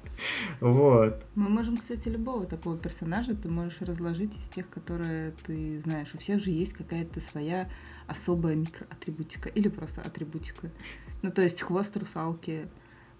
Вот. 0.60 1.26
Мы 1.36 1.50
можем, 1.50 1.78
кстати, 1.78 2.08
любого 2.10 2.46
такого 2.46 2.78
персонажа 2.78 3.36
ты 3.36 3.50
можешь 3.50 3.82
разложить 3.82 4.38
из 4.38 4.48
тех, 4.50 4.70
которые 4.70 5.34
ты 5.46 5.80
знаешь. 5.80 6.14
У 6.14 6.18
всех 6.18 6.44
же 6.44 6.52
есть 6.52 6.74
какая-то 6.74 7.20
своя 7.20 7.70
особая 8.08 8.56
микроатрибутика 8.56 9.50
или 9.50 9.68
просто 9.68 10.02
атрибутика. 10.02 10.72
Ну, 11.22 11.32
то 11.32 11.42
есть 11.42 11.62
хвост 11.62 11.96
русалки, 11.96 12.68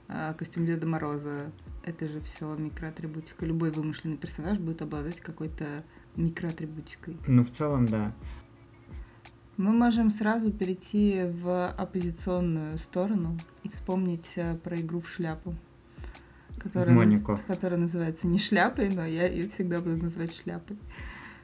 а, 0.08 0.34
костюм 0.34 0.66
Деда 0.66 0.88
Мороза. 0.88 1.52
Это 1.84 2.08
же 2.08 2.22
все 2.22 2.56
микроатрибутика. 2.56 3.46
Любой 3.46 3.72
вымышленный 3.72 4.18
персонаж 4.18 4.58
будет 4.58 4.82
обладать 4.82 5.20
какой-то 5.20 5.84
микроатрибутикой. 6.16 7.18
Ну, 7.28 7.44
в 7.44 7.52
целом, 7.52 7.86
да. 7.86 8.14
Мы 9.58 9.72
можем 9.74 10.10
сразу 10.10 10.52
перейти 10.52 11.24
в 11.24 11.70
оппозиционную 11.72 12.78
сторону 12.78 13.38
и 13.64 13.70
вспомнить 13.70 14.32
э, 14.36 14.56
про 14.56 14.80
игру 14.80 15.02
в 15.02 15.10
шляпу 15.10 15.54
которая, 16.60 16.94
Монику. 16.94 17.34
Наз... 17.34 17.42
которая 17.48 17.80
называется 17.80 18.28
не 18.28 18.38
шляпой, 18.38 18.90
но 18.90 19.06
я 19.06 19.28
ее 19.28 19.48
всегда 19.48 19.80
буду 19.80 19.98
называть 19.98 20.36
шляпой. 20.36 20.78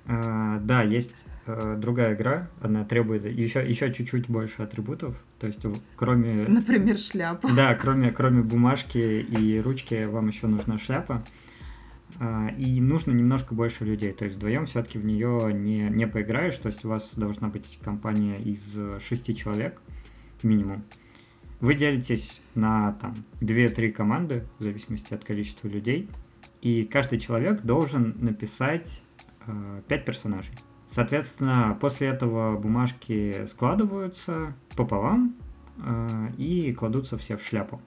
А, 0.05 0.59
да, 0.59 0.83
есть 0.83 1.13
э, 1.47 1.75
другая 1.79 2.15
игра, 2.15 2.49
она 2.61 2.83
требует 2.85 3.25
еще, 3.25 3.67
еще 3.67 3.91
чуть-чуть 3.91 4.27
больше 4.27 4.61
атрибутов, 4.61 5.15
то 5.39 5.47
есть 5.47 5.61
кроме... 5.95 6.45
Например, 6.47 6.97
шляпа. 6.97 7.49
Да, 7.55 7.73
кроме, 7.75 8.11
кроме 8.11 8.43
бумажки 8.43 8.97
и 8.97 9.59
ручки 9.59 10.05
вам 10.05 10.27
еще 10.27 10.47
нужна 10.47 10.77
шляпа. 10.77 11.23
А, 12.19 12.49
и 12.49 12.79
нужно 12.79 13.11
немножко 13.11 13.53
больше 13.53 13.85
людей, 13.85 14.13
то 14.13 14.25
есть 14.25 14.37
вдвоем 14.37 14.65
все-таки 14.65 14.97
в 14.97 15.05
нее 15.05 15.51
не, 15.53 15.89
не 15.89 16.07
поиграешь, 16.07 16.57
то 16.57 16.69
есть 16.69 16.85
у 16.85 16.89
вас 16.89 17.09
должна 17.15 17.49
быть 17.49 17.79
компания 17.83 18.39
из 18.39 18.61
шести 19.01 19.35
человек 19.35 19.81
минимум. 20.43 20.83
Вы 21.59 21.75
делитесь 21.75 22.41
на 22.53 22.93
там 22.93 23.15
2-3 23.41 23.91
команды, 23.91 24.45
в 24.59 24.63
зависимости 24.63 25.13
от 25.13 25.23
количества 25.23 25.67
людей, 25.67 26.09
и 26.61 26.83
каждый 26.83 27.19
человек 27.19 27.61
должен 27.61 28.15
написать 28.19 29.01
э, 29.47 29.81
5 29.87 30.05
персонажей. 30.05 30.53
Соответственно, 30.91 31.77
после 31.79 32.07
этого 32.07 32.57
бумажки 32.57 33.45
складываются 33.47 34.53
пополам 34.75 35.35
э, 35.77 36.31
и 36.37 36.73
кладутся 36.73 37.17
все 37.17 37.37
в 37.37 37.43
шляпу. 37.43 37.81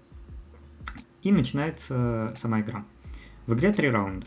И 1.23 1.32
начинается 1.32 2.35
сама 2.40 2.61
игра. 2.61 2.85
В 3.49 3.55
игре 3.55 3.73
три 3.73 3.88
раунда. 3.88 4.26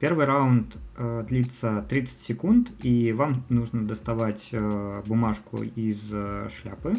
Первый 0.00 0.26
раунд 0.26 0.76
э, 0.96 1.24
длится 1.28 1.86
30 1.88 2.22
секунд, 2.22 2.72
и 2.82 3.12
вам 3.12 3.44
нужно 3.50 3.86
доставать 3.86 4.48
э, 4.50 5.02
бумажку 5.06 5.62
из 5.62 6.00
э, 6.10 6.48
шляпы 6.60 6.94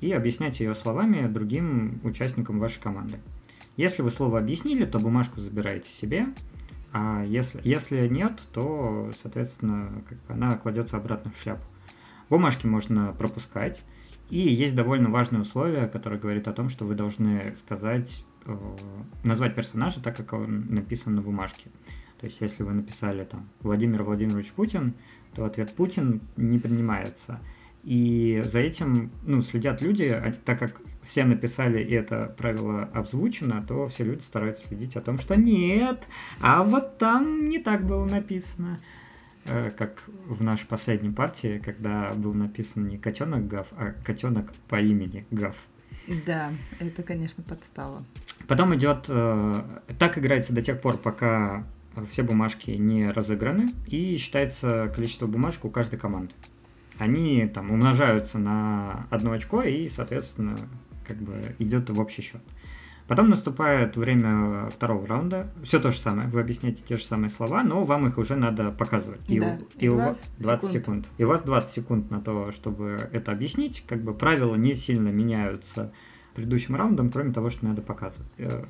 и 0.00 0.12
объяснять 0.12 0.60
ее 0.60 0.76
словами 0.76 1.26
другим 1.26 1.98
участникам 2.04 2.60
вашей 2.60 2.80
команды. 2.80 3.18
Если 3.76 4.02
вы 4.02 4.12
слово 4.12 4.38
объяснили, 4.38 4.84
то 4.84 5.00
бумажку 5.00 5.40
забираете 5.40 5.90
себе, 6.00 6.28
а 6.92 7.24
если, 7.24 7.60
если 7.64 8.06
нет, 8.06 8.40
то, 8.52 9.10
соответственно, 9.20 10.04
как 10.08 10.18
бы 10.18 10.34
она 10.34 10.56
кладется 10.56 10.96
обратно 10.96 11.32
в 11.32 11.42
шляпу. 11.42 11.64
Бумажки 12.30 12.68
можно 12.68 13.12
пропускать, 13.18 13.82
и 14.30 14.38
есть 14.38 14.76
довольно 14.76 15.10
важное 15.10 15.40
условие, 15.40 15.88
которое 15.88 16.20
говорит 16.20 16.46
о 16.46 16.52
том, 16.52 16.68
что 16.68 16.84
вы 16.84 16.94
должны 16.94 17.56
сказать, 17.64 18.24
назвать 19.22 19.54
персонажа 19.54 20.00
так, 20.00 20.16
как 20.16 20.32
он 20.32 20.66
написан 20.68 21.14
на 21.14 21.22
бумажке. 21.22 21.70
То 22.20 22.26
есть, 22.26 22.40
если 22.40 22.62
вы 22.62 22.72
написали 22.72 23.24
там 23.24 23.48
Владимир 23.60 24.02
Владимирович 24.02 24.52
Путин, 24.52 24.94
то 25.34 25.44
ответ 25.44 25.72
Путин 25.74 26.20
не 26.36 26.58
принимается. 26.58 27.40
И 27.82 28.42
за 28.46 28.60
этим 28.60 29.10
ну, 29.24 29.42
следят 29.42 29.82
люди, 29.82 30.04
а 30.04 30.32
так 30.44 30.58
как 30.58 30.80
все 31.02 31.24
написали 31.24 31.82
и 31.82 31.92
это 31.92 32.34
правило 32.38 32.84
обзвучено, 32.94 33.60
то 33.60 33.88
все 33.88 34.04
люди 34.04 34.22
стараются 34.22 34.66
следить 34.66 34.96
о 34.96 35.02
том, 35.02 35.18
что 35.18 35.36
нет, 35.36 36.02
а 36.40 36.62
вот 36.62 36.96
там 36.96 37.48
не 37.48 37.58
так 37.58 37.86
было 37.86 38.06
написано. 38.06 38.78
Э, 39.46 39.70
как 39.70 40.02
в 40.26 40.42
нашей 40.42 40.66
последней 40.66 41.10
партии, 41.10 41.60
когда 41.62 42.14
был 42.14 42.32
написан 42.32 42.88
не 42.88 42.96
котенок 42.96 43.46
Гав, 43.46 43.66
а 43.72 43.92
котенок 44.04 44.54
по 44.68 44.80
имени 44.80 45.26
Гав. 45.30 45.54
Да, 46.06 46.52
это, 46.80 47.02
конечно, 47.02 47.42
подстава. 47.42 48.02
Потом 48.46 48.74
идет, 48.74 49.06
э, 49.08 49.62
так 49.98 50.18
играется 50.18 50.52
до 50.52 50.62
тех 50.62 50.80
пор, 50.80 50.98
пока 50.98 51.64
все 52.10 52.22
бумажки 52.22 52.70
не 52.72 53.10
разыграны, 53.10 53.72
и 53.86 54.16
считается 54.16 54.92
количество 54.94 55.26
бумажек 55.26 55.64
у 55.64 55.70
каждой 55.70 55.98
команды. 55.98 56.34
Они 56.98 57.46
там 57.46 57.70
умножаются 57.70 58.38
на 58.38 59.06
одно 59.10 59.32
очко, 59.32 59.62
и, 59.62 59.88
соответственно, 59.88 60.56
как 61.06 61.16
бы 61.16 61.54
идет 61.58 61.90
в 61.90 62.00
общий 62.00 62.22
счет. 62.22 62.40
Потом 63.06 63.28
наступает 63.28 63.96
время 63.96 64.70
второго 64.70 65.06
раунда. 65.06 65.50
Все 65.62 65.78
то 65.78 65.90
же 65.90 65.98
самое. 65.98 66.28
Вы 66.28 66.40
объясняете 66.40 66.82
те 66.82 66.96
же 66.96 67.04
самые 67.04 67.30
слова, 67.30 67.62
но 67.62 67.84
вам 67.84 68.08
их 68.08 68.16
уже 68.16 68.34
надо 68.34 68.70
показывать. 68.70 69.20
И, 69.28 69.38
да, 69.38 69.58
у, 69.60 69.78
и 69.78 69.88
20 69.88 69.92
у 69.92 69.96
вас 69.96 70.32
20 70.38 70.64
секунд. 70.64 70.72
секунд. 70.72 71.06
И 71.18 71.24
у 71.24 71.28
вас 71.28 71.42
20 71.42 71.70
секунд 71.70 72.10
на 72.10 72.20
то, 72.20 72.52
чтобы 72.52 73.08
это 73.12 73.32
объяснить. 73.32 73.84
Как 73.86 74.00
бы 74.00 74.14
правила 74.14 74.54
не 74.54 74.74
сильно 74.74 75.10
меняются 75.10 75.92
предыдущим 76.34 76.74
раундом, 76.76 77.10
кроме 77.10 77.32
того, 77.32 77.50
что 77.50 77.64
надо 77.64 77.82
показывать. 77.82 78.26
Э, 78.38 78.64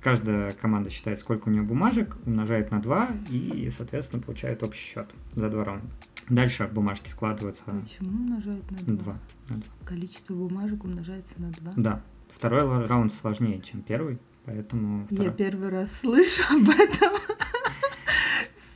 каждая 0.00 0.52
команда 0.52 0.90
считает, 0.90 1.20
сколько 1.20 1.48
у 1.48 1.52
нее 1.52 1.62
бумажек, 1.62 2.16
умножает 2.24 2.70
на 2.70 2.80
2 2.80 3.10
и, 3.30 3.70
соответственно, 3.76 4.22
получает 4.22 4.62
общий 4.62 4.82
счет 4.82 5.08
за 5.32 5.50
два 5.50 5.64
раунда. 5.64 5.86
Дальше 6.28 6.68
бумажки 6.72 7.08
складываются. 7.10 7.62
Почему 7.64 8.10
умножают 8.10 8.70
на 8.70 8.78
2? 8.78 8.86
На 8.86 8.98
2. 8.98 9.18
На 9.50 9.56
2. 9.56 9.64
Количество 9.84 10.34
бумажек 10.34 10.84
умножается 10.84 11.34
на 11.36 11.50
2? 11.50 11.72
Да. 11.76 12.02
Второй 12.36 12.86
раунд 12.86 13.14
сложнее, 13.14 13.62
чем 13.62 13.80
первый, 13.80 14.18
поэтому... 14.44 15.06
Я 15.10 15.30
первый 15.30 15.70
раз 15.70 15.90
слышу 16.00 16.42
об 16.50 16.68
этом. 16.68 17.12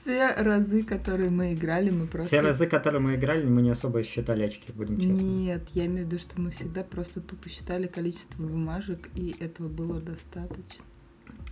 Все 0.03 0.33
разы, 0.33 0.83
которые 0.83 1.29
мы 1.29 1.53
играли, 1.53 1.91
мы 1.91 2.07
просто... 2.07 2.29
Все 2.29 2.41
разы, 2.41 2.67
которые 2.67 3.03
мы 3.03 3.17
играли, 3.17 3.47
мы 3.47 3.61
не 3.61 3.71
особо 3.71 4.03
считали 4.03 4.45
очки, 4.45 4.73
будем 4.73 4.99
честны. 4.99 5.13
Нет, 5.13 5.69
я 5.75 5.85
имею 5.85 6.07
в 6.07 6.09
виду, 6.09 6.19
что 6.19 6.41
мы 6.41 6.53
всегда 6.53 6.83
просто 6.83 7.21
тупо 7.21 7.51
считали 7.51 7.87
количество 7.87 8.43
бумажек, 8.43 9.11
и 9.15 9.37
этого 9.39 9.69
было 9.69 10.01
достаточно. 10.01 10.83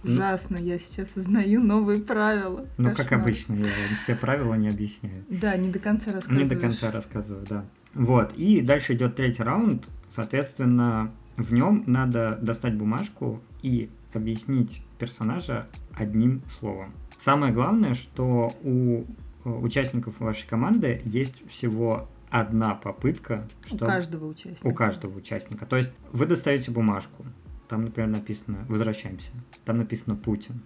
Ну. 0.02 0.14
Ужасно, 0.14 0.56
я 0.56 0.78
сейчас 0.78 1.14
узнаю 1.14 1.62
новые 1.62 2.00
правила. 2.00 2.64
Ну, 2.78 2.88
Кошмар. 2.88 2.96
как 2.96 3.20
обычно, 3.20 3.52
я 3.52 3.66
все 4.02 4.14
правила 4.14 4.54
не 4.54 4.70
объясняю. 4.70 5.24
Да, 5.28 5.54
не 5.58 5.70
до 5.70 5.78
конца 5.78 6.12
рассказываю. 6.12 6.42
Не 6.42 6.48
до 6.48 6.56
конца 6.56 6.90
рассказываю, 6.90 7.44
да. 7.46 7.66
Вот, 7.92 8.32
и 8.34 8.62
дальше 8.62 8.94
идет 8.94 9.16
третий 9.16 9.42
раунд. 9.42 9.84
Соответственно, 10.16 11.12
в 11.38 11.52
нем 11.52 11.84
надо 11.86 12.38
достать 12.42 12.74
бумажку 12.74 13.40
и 13.62 13.88
объяснить 14.12 14.82
персонажа 14.98 15.68
одним 15.94 16.42
словом. 16.58 16.92
Самое 17.20 17.52
главное, 17.52 17.94
что 17.94 18.52
у 18.62 19.04
э, 19.44 19.48
участников 19.48 20.18
вашей 20.18 20.46
команды 20.48 21.00
есть 21.04 21.48
всего 21.48 22.08
одна 22.28 22.74
попытка. 22.74 23.48
Чтобы... 23.66 23.84
У 23.84 23.88
каждого 23.88 24.26
участника. 24.26 24.66
У 24.66 24.74
каждого 24.74 25.16
участника. 25.16 25.66
То 25.66 25.76
есть 25.76 25.90
вы 26.12 26.26
достаете 26.26 26.70
бумажку, 26.70 27.24
там, 27.68 27.84
например, 27.84 28.10
написано 28.10 28.64
«Возвращаемся», 28.68 29.30
там 29.64 29.78
написано 29.78 30.16
«Путин». 30.16 30.60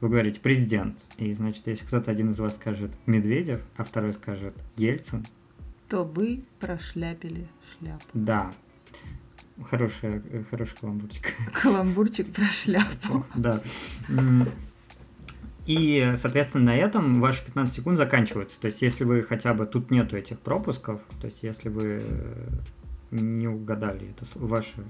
Вы 0.00 0.08
говорите 0.08 0.40
«Президент», 0.40 0.98
и, 1.16 1.32
значит, 1.32 1.66
если 1.66 1.84
кто-то 1.84 2.10
один 2.10 2.32
из 2.32 2.38
вас 2.38 2.54
скажет 2.54 2.90
«Медведев», 3.06 3.62
а 3.76 3.84
второй 3.84 4.12
скажет 4.12 4.54
«Ельцин», 4.76 5.24
то 5.88 6.04
вы 6.04 6.44
прошляпили 6.60 7.48
шляпу. 7.78 8.04
Да, 8.14 8.52
Хороший, 9.68 10.22
хороший 10.50 10.76
каламбурчик. 10.80 11.34
Каламбурчик 11.62 12.32
про 12.32 12.46
шляпу. 12.46 13.24
Да. 13.34 13.62
И, 15.66 16.14
соответственно, 16.16 16.64
на 16.64 16.76
этом 16.76 17.20
ваши 17.20 17.44
15 17.44 17.74
секунд 17.74 17.96
заканчиваются. 17.96 18.58
То 18.60 18.66
есть, 18.66 18.82
если 18.82 19.04
вы 19.04 19.22
хотя 19.22 19.54
бы 19.54 19.66
тут 19.66 19.90
нету 19.90 20.16
этих 20.16 20.40
пропусков, 20.40 21.00
то 21.20 21.26
есть, 21.26 21.42
если 21.42 21.68
вы 21.68 22.02
не 23.10 23.48
угадали, 23.48 24.10
это 24.10 24.26
ваши... 24.34 24.84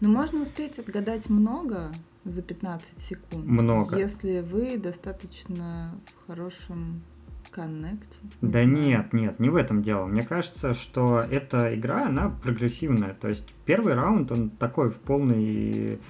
Ну, 0.00 0.10
можно 0.10 0.42
успеть 0.42 0.78
отгадать 0.78 1.28
много 1.28 1.92
за 2.24 2.42
15 2.42 2.98
секунд. 2.98 3.44
Много. 3.44 3.98
Если 3.98 4.40
вы 4.40 4.78
достаточно 4.78 5.94
в 6.06 6.26
хорошем 6.26 7.02
коннекте. 7.52 8.18
Да 8.40 8.64
нет, 8.64 9.12
нет, 9.12 9.38
не 9.38 9.50
в 9.50 9.56
этом 9.56 9.82
дело. 9.82 10.06
Мне 10.06 10.22
кажется, 10.22 10.74
что 10.74 11.20
эта 11.20 11.74
игра, 11.74 12.06
она 12.06 12.28
прогрессивная. 12.28 13.14
То 13.14 13.28
есть 13.28 13.52
первый 13.66 13.94
раунд, 13.94 14.32
он 14.32 14.50
такой 14.50 14.90
в 14.90 14.96
полный 14.96 16.00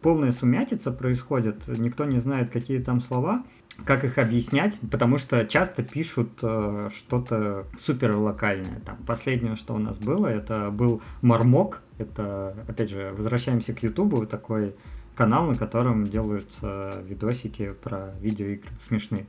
полная 0.00 0.32
сумятица 0.32 0.92
происходит, 0.92 1.66
никто 1.66 2.04
не 2.04 2.20
знает, 2.20 2.50
какие 2.50 2.78
там 2.78 3.00
слова, 3.00 3.42
как 3.84 4.04
их 4.04 4.18
объяснять, 4.18 4.78
потому 4.90 5.18
что 5.18 5.44
часто 5.44 5.82
пишут 5.82 6.30
э, 6.42 6.90
что-то 6.96 7.66
супер 7.78 8.16
локальное. 8.16 8.80
Там 8.84 8.96
последнее, 9.06 9.56
что 9.56 9.74
у 9.74 9.78
нас 9.78 9.96
было, 9.98 10.26
это 10.26 10.70
был 10.70 11.02
Мармок, 11.22 11.82
это, 11.98 12.56
опять 12.68 12.90
же, 12.90 13.12
возвращаемся 13.16 13.72
к 13.72 13.82
Ютубу, 13.82 14.26
такой 14.26 14.74
канал, 15.16 15.46
на 15.46 15.54
котором 15.56 16.06
делаются 16.06 17.02
видосики 17.04 17.72
про 17.72 18.14
видеоигры 18.20 18.70
смешные. 18.86 19.26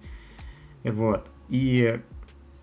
И 0.84 0.90
вот. 0.90 1.28
И, 1.50 2.00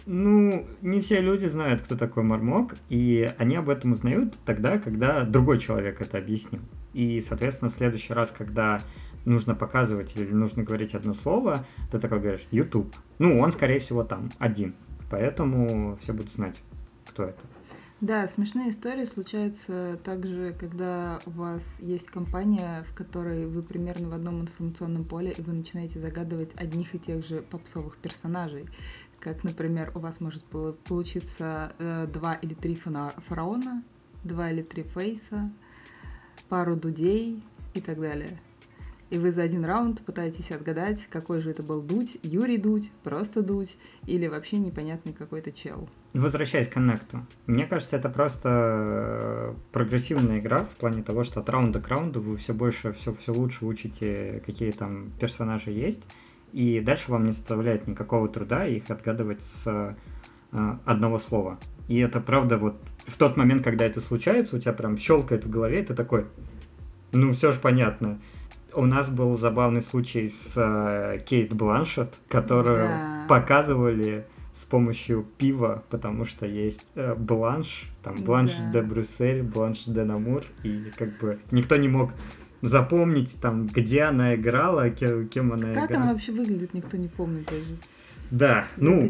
ну, 0.07 0.66
не 0.83 1.00
все 1.00 1.21
люди 1.21 1.47
знают, 1.47 1.83
кто 1.83 1.97
такой 1.97 2.23
Мармок, 2.23 2.76
и 2.88 3.31
они 3.38 3.57
об 3.57 3.69
этом 3.69 3.93
узнают 3.93 4.38
тогда, 4.45 4.78
когда 4.78 5.25
другой 5.25 5.59
человек 5.59 6.00
это 6.00 6.19
объяснил. 6.19 6.62
И, 6.93 7.23
соответственно, 7.28 7.71
в 7.71 7.75
следующий 7.75 8.12
раз, 8.12 8.31
когда 8.31 8.81
нужно 9.25 9.55
показывать 9.55 10.16
или 10.16 10.33
нужно 10.33 10.62
говорить 10.62 10.95
одно 10.95 11.14
слово, 11.14 11.66
ты 11.90 11.99
такой 11.99 12.21
говоришь 12.21 12.47
YouTube. 12.50 12.95
Ну, 13.19 13.40
он, 13.40 13.52
скорее 13.52 13.81
всего, 13.81 14.05
там 14.05 14.31
один. 14.38 14.75
Поэтому 15.11 15.99
все 16.00 16.12
будут 16.12 16.33
знать, 16.33 16.57
кто 17.07 17.25
это. 17.25 17.40
Да, 18.03 18.29
смешные 18.29 18.71
истории 18.71 19.07
случаются 19.07 19.99
также, 20.05 20.55
когда 20.61 21.19
у 21.25 21.31
вас 21.31 21.62
есть 21.79 22.09
компания, 22.09 22.85
в 22.91 22.95
которой 22.95 23.47
вы 23.47 23.62
примерно 23.62 24.11
в 24.11 24.12
одном 24.12 24.43
информационном 24.43 25.07
поле, 25.07 25.33
и 25.33 25.41
вы 25.41 25.55
начинаете 25.55 25.99
загадывать 25.99 26.50
одних 26.57 26.95
и 26.95 26.99
тех 26.99 27.25
же 27.25 27.41
попсовых 27.41 27.97
персонажей. 27.97 28.67
Как, 29.19 29.45
например, 29.45 29.93
у 29.95 30.00
вас 30.00 30.21
может 30.21 30.45
получиться 30.45 31.73
э, 31.79 32.07
два 32.12 32.35
или 32.35 32.53
три 32.53 32.76
фараона, 32.76 33.83
два 34.25 34.50
или 34.50 34.61
три 34.61 34.83
фейса, 34.83 35.50
пару 36.50 36.76
дудей 36.76 37.43
и 37.73 37.81
так 37.81 37.99
далее 37.99 38.38
и 39.11 39.19
вы 39.19 39.31
за 39.31 39.43
один 39.43 39.65
раунд 39.65 40.01
пытаетесь 40.01 40.51
отгадать, 40.51 41.07
какой 41.11 41.41
же 41.41 41.51
это 41.51 41.63
был 41.63 41.81
Дудь, 41.81 42.17
Юрий 42.23 42.59
Дудь, 42.59 42.91
просто 43.05 43.43
Дудь 43.43 43.77
или 44.07 44.27
вообще 44.27 44.59
непонятный 44.59 45.13
какой-то 45.13 45.53
чел. 45.53 45.89
Возвращаясь 46.13 46.69
к 46.69 46.73
коннекту, 46.73 47.25
мне 47.47 47.67
кажется, 47.67 47.97
это 47.97 48.09
просто 48.09 48.49
э, 48.49 49.55
прогрессивная 49.73 50.41
игра 50.41 50.65
в 50.65 50.77
плане 50.77 51.03
того, 51.03 51.25
что 51.25 51.41
от 51.41 51.49
раунда 51.49 51.81
к 51.81 51.89
раунду 51.89 52.21
вы 52.21 52.37
все 52.37 52.53
больше, 52.53 52.93
все, 52.95 53.15
все 53.15 53.33
лучше 53.33 53.65
учите, 53.65 54.43
какие 54.45 54.71
там 54.73 55.13
персонажи 55.21 55.71
есть, 55.71 56.03
и 56.53 56.81
дальше 56.81 57.11
вам 57.13 57.27
не 57.27 57.33
составляет 57.33 57.87
никакого 57.87 58.29
труда 58.29 58.67
их 58.67 58.91
отгадывать 58.91 59.41
с 59.43 59.67
э, 59.67 59.95
одного 60.85 61.19
слова. 61.19 61.59
И 61.87 61.99
это 61.99 62.21
правда 62.21 62.57
вот 62.57 62.81
в 63.07 63.17
тот 63.17 63.37
момент, 63.37 63.63
когда 63.63 63.85
это 63.85 64.01
случается, 64.01 64.57
у 64.57 64.59
тебя 64.59 64.73
прям 64.73 64.99
щелкает 64.99 65.45
в 65.45 65.51
голове, 65.51 65.83
ты 65.85 65.95
такой, 65.95 66.27
ну 67.13 67.33
все 67.35 67.53
же 67.53 67.61
понятно 67.61 68.19
у 68.76 68.85
нас 68.85 69.09
был 69.09 69.37
забавный 69.38 69.83
случай 69.83 70.28
с 70.28 70.52
э, 70.54 71.18
Кейт 71.25 71.52
Бланшет, 71.54 72.14
которую 72.28 72.88
да. 72.88 73.26
показывали 73.28 74.26
с 74.54 74.64
помощью 74.64 75.26
пива, 75.38 75.83
потому 75.88 76.26
что 76.26 76.47
есть 76.47 76.87
э, 76.95 77.14
бланш, 77.14 77.90
там 78.02 78.16
бланш 78.16 78.52
да. 78.52 78.80
де 78.80 78.88
Брюссель, 78.88 79.42
бланш 79.42 79.85
де 79.87 80.04
Намур, 80.04 80.45
и 80.62 80.92
как 80.97 81.18
бы 81.18 81.38
никто 81.50 81.76
не 81.76 81.88
мог 81.88 82.12
запомнить 82.62 83.35
там, 83.40 83.66
где 83.66 84.02
она 84.02 84.35
играла, 84.35 84.90
кем, 84.90 85.28
кем 85.28 85.52
она 85.52 85.68
как 85.68 85.73
играла. 85.73 85.87
Как 85.87 85.97
она 85.97 86.12
вообще 86.12 86.33
выглядит, 86.33 86.75
никто 86.75 86.97
не 86.97 87.09
помнит 87.09 87.47
даже. 87.47 87.76
Да, 88.30 88.66
ну, 88.76 89.09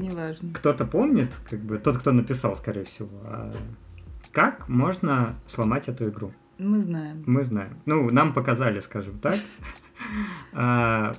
кто-то 0.55 0.85
помнит, 0.85 1.31
как 1.49 1.61
бы, 1.61 1.79
тот, 1.79 1.99
кто 1.99 2.13
написал, 2.13 2.55
скорее 2.57 2.85
всего, 2.85 3.09
а 3.25 3.53
Как 4.31 4.69
можно 4.69 5.37
сломать 5.49 5.89
эту 5.89 6.09
игру? 6.09 6.33
Мы 6.59 6.81
знаем. 6.81 7.23
Мы 7.27 7.45
знаем. 7.45 7.79
Ну, 7.87 8.11
нам 8.11 8.33
показали, 8.33 8.81
скажем 8.81 9.19
так. 9.19 9.37
А, 10.53 11.15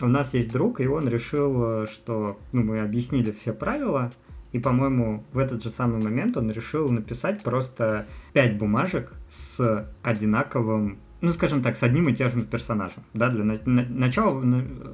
у 0.00 0.06
нас 0.06 0.34
есть 0.34 0.52
друг, 0.52 0.80
и 0.80 0.86
он 0.86 1.08
решил, 1.08 1.86
что 1.86 2.38
ну, 2.52 2.62
мы 2.62 2.80
объяснили 2.80 3.32
все 3.32 3.52
правила, 3.52 4.12
и, 4.52 4.58
по-моему, 4.60 5.24
в 5.32 5.38
этот 5.38 5.64
же 5.64 5.70
самый 5.70 6.02
момент 6.02 6.36
он 6.36 6.50
решил 6.50 6.88
написать 6.88 7.42
просто 7.42 8.06
пять 8.32 8.56
бумажек 8.56 9.12
с 9.56 9.88
одинаковым, 10.02 10.98
ну, 11.20 11.30
скажем 11.30 11.62
так, 11.62 11.76
с 11.76 11.82
одним 11.82 12.08
и 12.08 12.14
тем 12.14 12.30
же 12.30 12.42
персонажем. 12.42 13.02
Да, 13.14 13.30
для 13.30 13.42
на- 13.42 13.58
на- 13.64 13.88
начала 13.88 14.28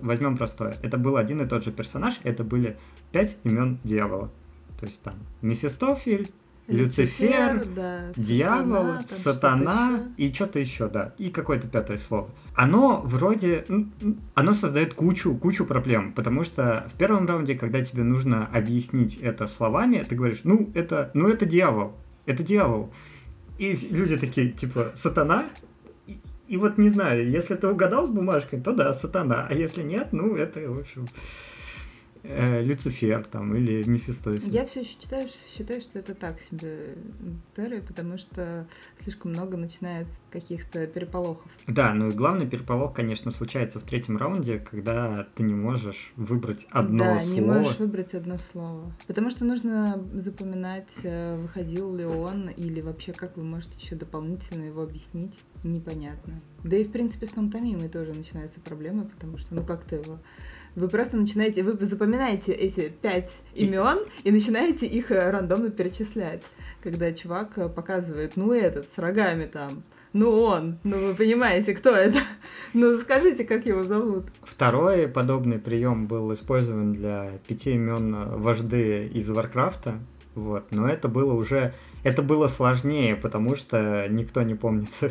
возьмем 0.02 0.36
простое. 0.36 0.76
Это 0.82 0.96
был 0.96 1.16
один 1.16 1.42
и 1.42 1.46
тот 1.46 1.64
же 1.64 1.72
персонаж, 1.72 2.18
это 2.22 2.44
были 2.44 2.78
пять 3.12 3.36
имен 3.44 3.78
дьявола. 3.84 4.30
То 4.78 4.86
есть 4.86 5.02
там 5.02 5.14
Мефистофель, 5.42 6.30
Люцифер, 6.70 7.64
да, 7.74 8.12
дьявол, 8.16 9.00
сатана, 9.22 9.22
сатана 9.22 9.98
что 9.98 10.22
и 10.22 10.32
что-то 10.32 10.58
еще, 10.58 10.88
да, 10.88 11.14
и 11.18 11.30
какое-то 11.30 11.68
пятое 11.68 11.98
слово. 11.98 12.30
Оно 12.54 13.02
вроде, 13.04 13.64
оно 14.34 14.52
создает 14.52 14.94
кучу, 14.94 15.34
кучу 15.34 15.64
проблем, 15.64 16.12
потому 16.12 16.44
что 16.44 16.88
в 16.94 16.98
первом 16.98 17.26
раунде, 17.26 17.54
когда 17.54 17.80
тебе 17.82 18.02
нужно 18.02 18.46
объяснить 18.52 19.16
это 19.16 19.46
словами, 19.46 20.04
ты 20.08 20.14
говоришь, 20.14 20.40
ну 20.44 20.70
это, 20.74 21.10
ну 21.14 21.28
это 21.28 21.46
дьявол, 21.46 21.94
это 22.26 22.42
дьявол. 22.42 22.92
И 23.58 23.76
люди 23.90 24.16
такие, 24.16 24.50
типа, 24.50 24.92
сатана? 25.02 25.48
И, 26.06 26.18
и 26.48 26.56
вот 26.56 26.78
не 26.78 26.88
знаю, 26.88 27.28
если 27.30 27.54
ты 27.56 27.68
угадал 27.68 28.06
с 28.06 28.10
бумажкой, 28.10 28.60
то 28.60 28.72
да, 28.72 28.94
сатана, 28.94 29.46
а 29.48 29.54
если 29.54 29.82
нет, 29.82 30.08
ну 30.12 30.36
это, 30.36 30.60
в 30.60 30.78
общем, 30.78 31.06
э, 32.22 32.62
Люцифер 32.62 33.24
там 33.24 33.54
или 33.54 33.82
Мефистофель. 33.88 34.48
Я 34.48 34.66
все 34.66 34.80
еще 34.80 34.90
считаю, 35.00 35.28
считаю, 35.54 35.80
что 35.80 35.98
это 35.98 36.14
так 36.14 36.40
себе 36.40 36.96
теория, 37.56 37.80
потому 37.80 38.18
что 38.18 38.66
слишком 39.02 39.32
много 39.32 39.56
начинается 39.56 40.20
каких-то 40.30 40.86
переполохов. 40.86 41.50
Да, 41.66 41.94
ну 41.94 42.08
и 42.08 42.12
главный 42.12 42.46
переполох, 42.46 42.94
конечно, 42.94 43.30
случается 43.30 43.80
в 43.80 43.84
третьем 43.84 44.16
раунде, 44.16 44.58
когда 44.58 45.26
ты 45.34 45.42
не 45.42 45.54
можешь 45.54 46.12
выбрать 46.16 46.66
одно 46.70 47.04
да, 47.04 47.20
слово. 47.20 47.34
Да, 47.34 47.40
не 47.40 47.40
можешь 47.40 47.78
выбрать 47.78 48.14
одно 48.14 48.38
слово. 48.38 48.92
Потому 49.06 49.30
что 49.30 49.44
нужно 49.44 50.02
запоминать, 50.12 50.90
э, 51.02 51.36
выходил 51.40 51.94
ли 51.94 52.04
он, 52.04 52.48
или 52.48 52.80
вообще 52.80 53.12
как 53.12 53.36
вы 53.36 53.44
можете 53.44 53.76
еще 53.78 53.96
дополнительно 53.96 54.64
его 54.64 54.82
объяснить. 54.82 55.38
Непонятно. 55.62 56.40
Да 56.64 56.76
и, 56.76 56.84
в 56.84 56.92
принципе, 56.92 57.26
с 57.26 57.30
пантомимой 57.30 57.88
тоже 57.88 58.14
начинаются 58.14 58.60
проблемы, 58.60 59.04
потому 59.04 59.38
что, 59.38 59.54
ну, 59.54 59.62
как 59.62 59.84
ты 59.84 59.96
его 59.96 60.18
вы 60.76 60.88
просто 60.88 61.16
начинаете, 61.16 61.62
вы 61.62 61.84
запоминаете 61.84 62.52
эти 62.52 62.88
пять 62.88 63.30
имен 63.54 64.00
и 64.24 64.30
начинаете 64.30 64.86
их 64.86 65.10
э, 65.10 65.30
рандомно 65.30 65.70
перечислять. 65.70 66.42
Когда 66.82 67.12
чувак 67.12 67.52
э, 67.56 67.68
показывает, 67.68 68.36
ну 68.36 68.52
этот, 68.52 68.88
с 68.88 68.98
рогами 68.98 69.46
там, 69.46 69.82
ну 70.12 70.30
он, 70.40 70.78
ну 70.82 71.08
вы 71.08 71.14
понимаете, 71.14 71.74
кто 71.74 71.90
это? 71.90 72.18
Ну 72.72 72.96
скажите, 72.98 73.44
как 73.44 73.66
его 73.66 73.82
зовут. 73.82 74.26
Второй 74.42 75.08
подобный 75.08 75.58
прием 75.58 76.06
был 76.06 76.32
использован 76.32 76.92
для 76.92 77.28
пяти 77.46 77.72
имен 77.72 78.14
э, 78.14 78.36
вожды 78.36 79.06
из 79.08 79.28
Варкрафта. 79.28 79.98
Вот, 80.36 80.70
но 80.70 80.88
это 80.88 81.08
было 81.08 81.34
уже, 81.34 81.74
это 82.04 82.22
было 82.22 82.46
сложнее, 82.46 83.16
потому 83.16 83.56
что 83.56 84.06
никто 84.08 84.42
не 84.42 84.54
помнит 84.54 84.90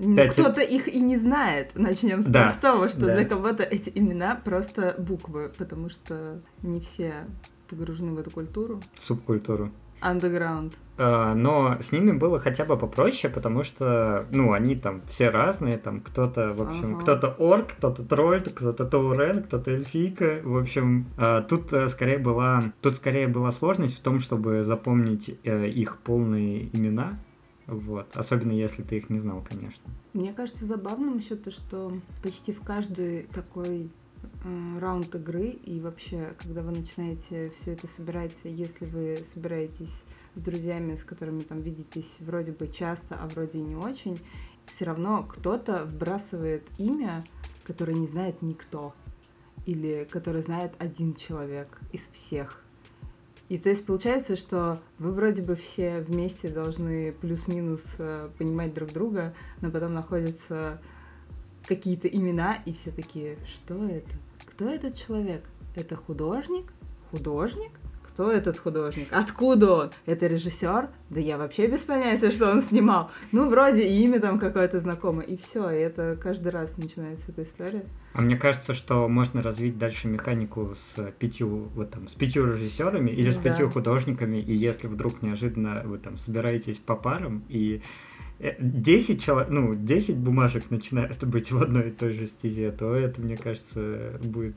ну, 0.00 0.30
кто-то 0.30 0.62
их 0.62 0.88
и 0.88 0.98
не 0.98 1.18
знает. 1.18 1.72
Начнем 1.74 2.22
с 2.22 2.24
да, 2.24 2.44
простого, 2.44 2.88
что 2.88 3.00
да. 3.00 3.16
для 3.16 3.24
кого-то 3.26 3.62
эти 3.62 3.92
имена 3.94 4.34
просто 4.34 4.94
буквы, 4.98 5.52
потому 5.58 5.90
что 5.90 6.40
не 6.62 6.80
все 6.80 7.26
погружены 7.68 8.12
в 8.12 8.18
эту 8.18 8.30
культуру. 8.30 8.80
Субкультуру. 8.98 9.70
Underground. 10.00 10.72
Uh, 10.96 11.34
но 11.34 11.78
с 11.80 11.92
ними 11.92 12.12
было 12.12 12.38
хотя 12.38 12.64
бы 12.64 12.76
попроще, 12.76 13.32
потому 13.32 13.62
что, 13.62 14.26
ну, 14.30 14.52
они 14.52 14.74
там 14.74 15.02
все 15.02 15.28
разные, 15.28 15.76
там 15.76 16.00
кто-то, 16.00 16.54
в 16.54 16.62
общем, 16.62 16.94
ага. 16.94 17.02
кто-то 17.02 17.36
орк, 17.38 17.74
кто-то 17.76 18.02
тролль, 18.02 18.42
кто-то 18.42 18.86
таурен, 18.86 19.42
кто-то 19.42 19.70
эльфийка, 19.70 20.40
в 20.42 20.56
общем, 20.56 21.06
uh, 21.16 21.42
тут 21.42 21.72
uh, 21.72 21.88
скорее 21.88 22.18
была, 22.18 22.62
тут 22.80 22.96
скорее 22.96 23.28
была 23.28 23.50
сложность 23.50 23.98
в 23.98 24.00
том, 24.00 24.20
чтобы 24.20 24.62
запомнить 24.62 25.38
э, 25.44 25.68
их 25.68 25.98
полные 25.98 26.74
имена, 26.76 27.18
вот. 27.70 28.16
Особенно 28.16 28.52
если 28.52 28.82
ты 28.82 28.98
их 28.98 29.10
не 29.10 29.20
знал, 29.20 29.44
конечно. 29.48 29.82
Мне 30.12 30.32
кажется 30.32 30.64
забавным 30.64 31.18
еще 31.18 31.36
то, 31.36 31.50
что 31.50 31.92
почти 32.22 32.52
в 32.52 32.62
каждый 32.62 33.22
такой 33.24 33.90
раунд 34.78 35.14
игры 35.14 35.48
и 35.48 35.80
вообще, 35.80 36.34
когда 36.38 36.62
вы 36.62 36.72
начинаете 36.72 37.50
все 37.50 37.72
это 37.72 37.86
собирать, 37.86 38.34
если 38.44 38.86
вы 38.86 39.24
собираетесь 39.32 40.02
с 40.34 40.40
друзьями, 40.40 40.96
с 40.96 41.04
которыми 41.04 41.42
там 41.42 41.58
видитесь 41.58 42.16
вроде 42.20 42.52
бы 42.52 42.68
часто, 42.68 43.16
а 43.16 43.28
вроде 43.28 43.58
и 43.58 43.62
не 43.62 43.76
очень, 43.76 44.20
все 44.66 44.84
равно 44.84 45.24
кто-то 45.24 45.84
вбрасывает 45.84 46.64
имя, 46.78 47.24
которое 47.64 47.94
не 47.94 48.06
знает 48.06 48.42
никто, 48.42 48.94
или 49.66 50.08
которое 50.10 50.42
знает 50.42 50.74
один 50.78 51.14
человек 51.14 51.78
из 51.92 52.08
всех. 52.08 52.62
И 53.50 53.58
то 53.58 53.68
есть 53.68 53.84
получается, 53.84 54.36
что 54.36 54.80
вы 55.00 55.12
вроде 55.12 55.42
бы 55.42 55.56
все 55.56 56.02
вместе 56.02 56.48
должны 56.48 57.10
плюс-минус 57.10 57.82
э, 57.98 58.30
понимать 58.38 58.72
друг 58.74 58.92
друга, 58.92 59.34
но 59.60 59.72
потом 59.72 59.92
находятся 59.92 60.80
какие-то 61.66 62.06
имена, 62.06 62.62
и 62.64 62.72
все 62.72 62.92
такие, 62.92 63.38
что 63.44 63.84
это? 63.84 64.12
Кто 64.46 64.68
этот 64.70 64.94
человек? 64.94 65.42
Это 65.74 65.96
художник? 65.96 66.72
Художник? 67.10 67.72
Кто 68.12 68.30
этот 68.30 68.58
художник, 68.58 69.08
откуда 69.10 69.72
он, 69.72 69.90
это 70.06 70.26
режиссер, 70.26 70.88
да 71.10 71.20
я 71.20 71.38
вообще 71.38 71.66
без 71.66 71.80
понятия, 71.80 72.30
что 72.30 72.50
он 72.50 72.62
снимал. 72.62 73.10
Ну, 73.32 73.48
вроде 73.48 73.82
имя 73.82 74.20
там 74.20 74.38
какое-то 74.38 74.80
знакомое, 74.80 75.24
и 75.24 75.36
все, 75.36 75.70
и 75.70 75.78
это 75.78 76.18
каждый 76.20 76.48
раз 76.48 76.76
начинается 76.76 77.30
эта 77.30 77.42
история. 77.42 77.84
А 78.12 78.22
мне 78.22 78.36
кажется, 78.36 78.74
что 78.74 79.08
можно 79.08 79.42
развить 79.42 79.78
дальше 79.78 80.08
механику 80.08 80.74
с 80.76 81.12
пятью, 81.18 81.68
вот 81.74 81.90
там, 81.90 82.08
с 82.08 82.14
пятью 82.14 82.52
режиссерами 82.52 83.10
или 83.10 83.30
с 83.30 83.36
да. 83.36 83.42
пятью 83.42 83.70
художниками, 83.70 84.38
и 84.38 84.54
если 84.54 84.88
вдруг 84.88 85.22
неожиданно 85.22 85.82
вы 85.84 85.98
там 85.98 86.18
собираетесь 86.18 86.78
по 86.78 86.96
парам 86.96 87.44
и 87.48 87.82
10 88.58 89.22
человек, 89.22 89.50
ну, 89.50 89.74
10 89.74 90.16
бумажек 90.16 90.70
начинают 90.70 91.22
быть 91.24 91.52
в 91.52 91.62
одной 91.62 91.88
и 91.88 91.92
той 91.92 92.14
же 92.14 92.26
стезе, 92.26 92.70
то 92.72 92.94
это, 92.94 93.20
мне 93.20 93.36
кажется, 93.36 94.18
будет 94.22 94.56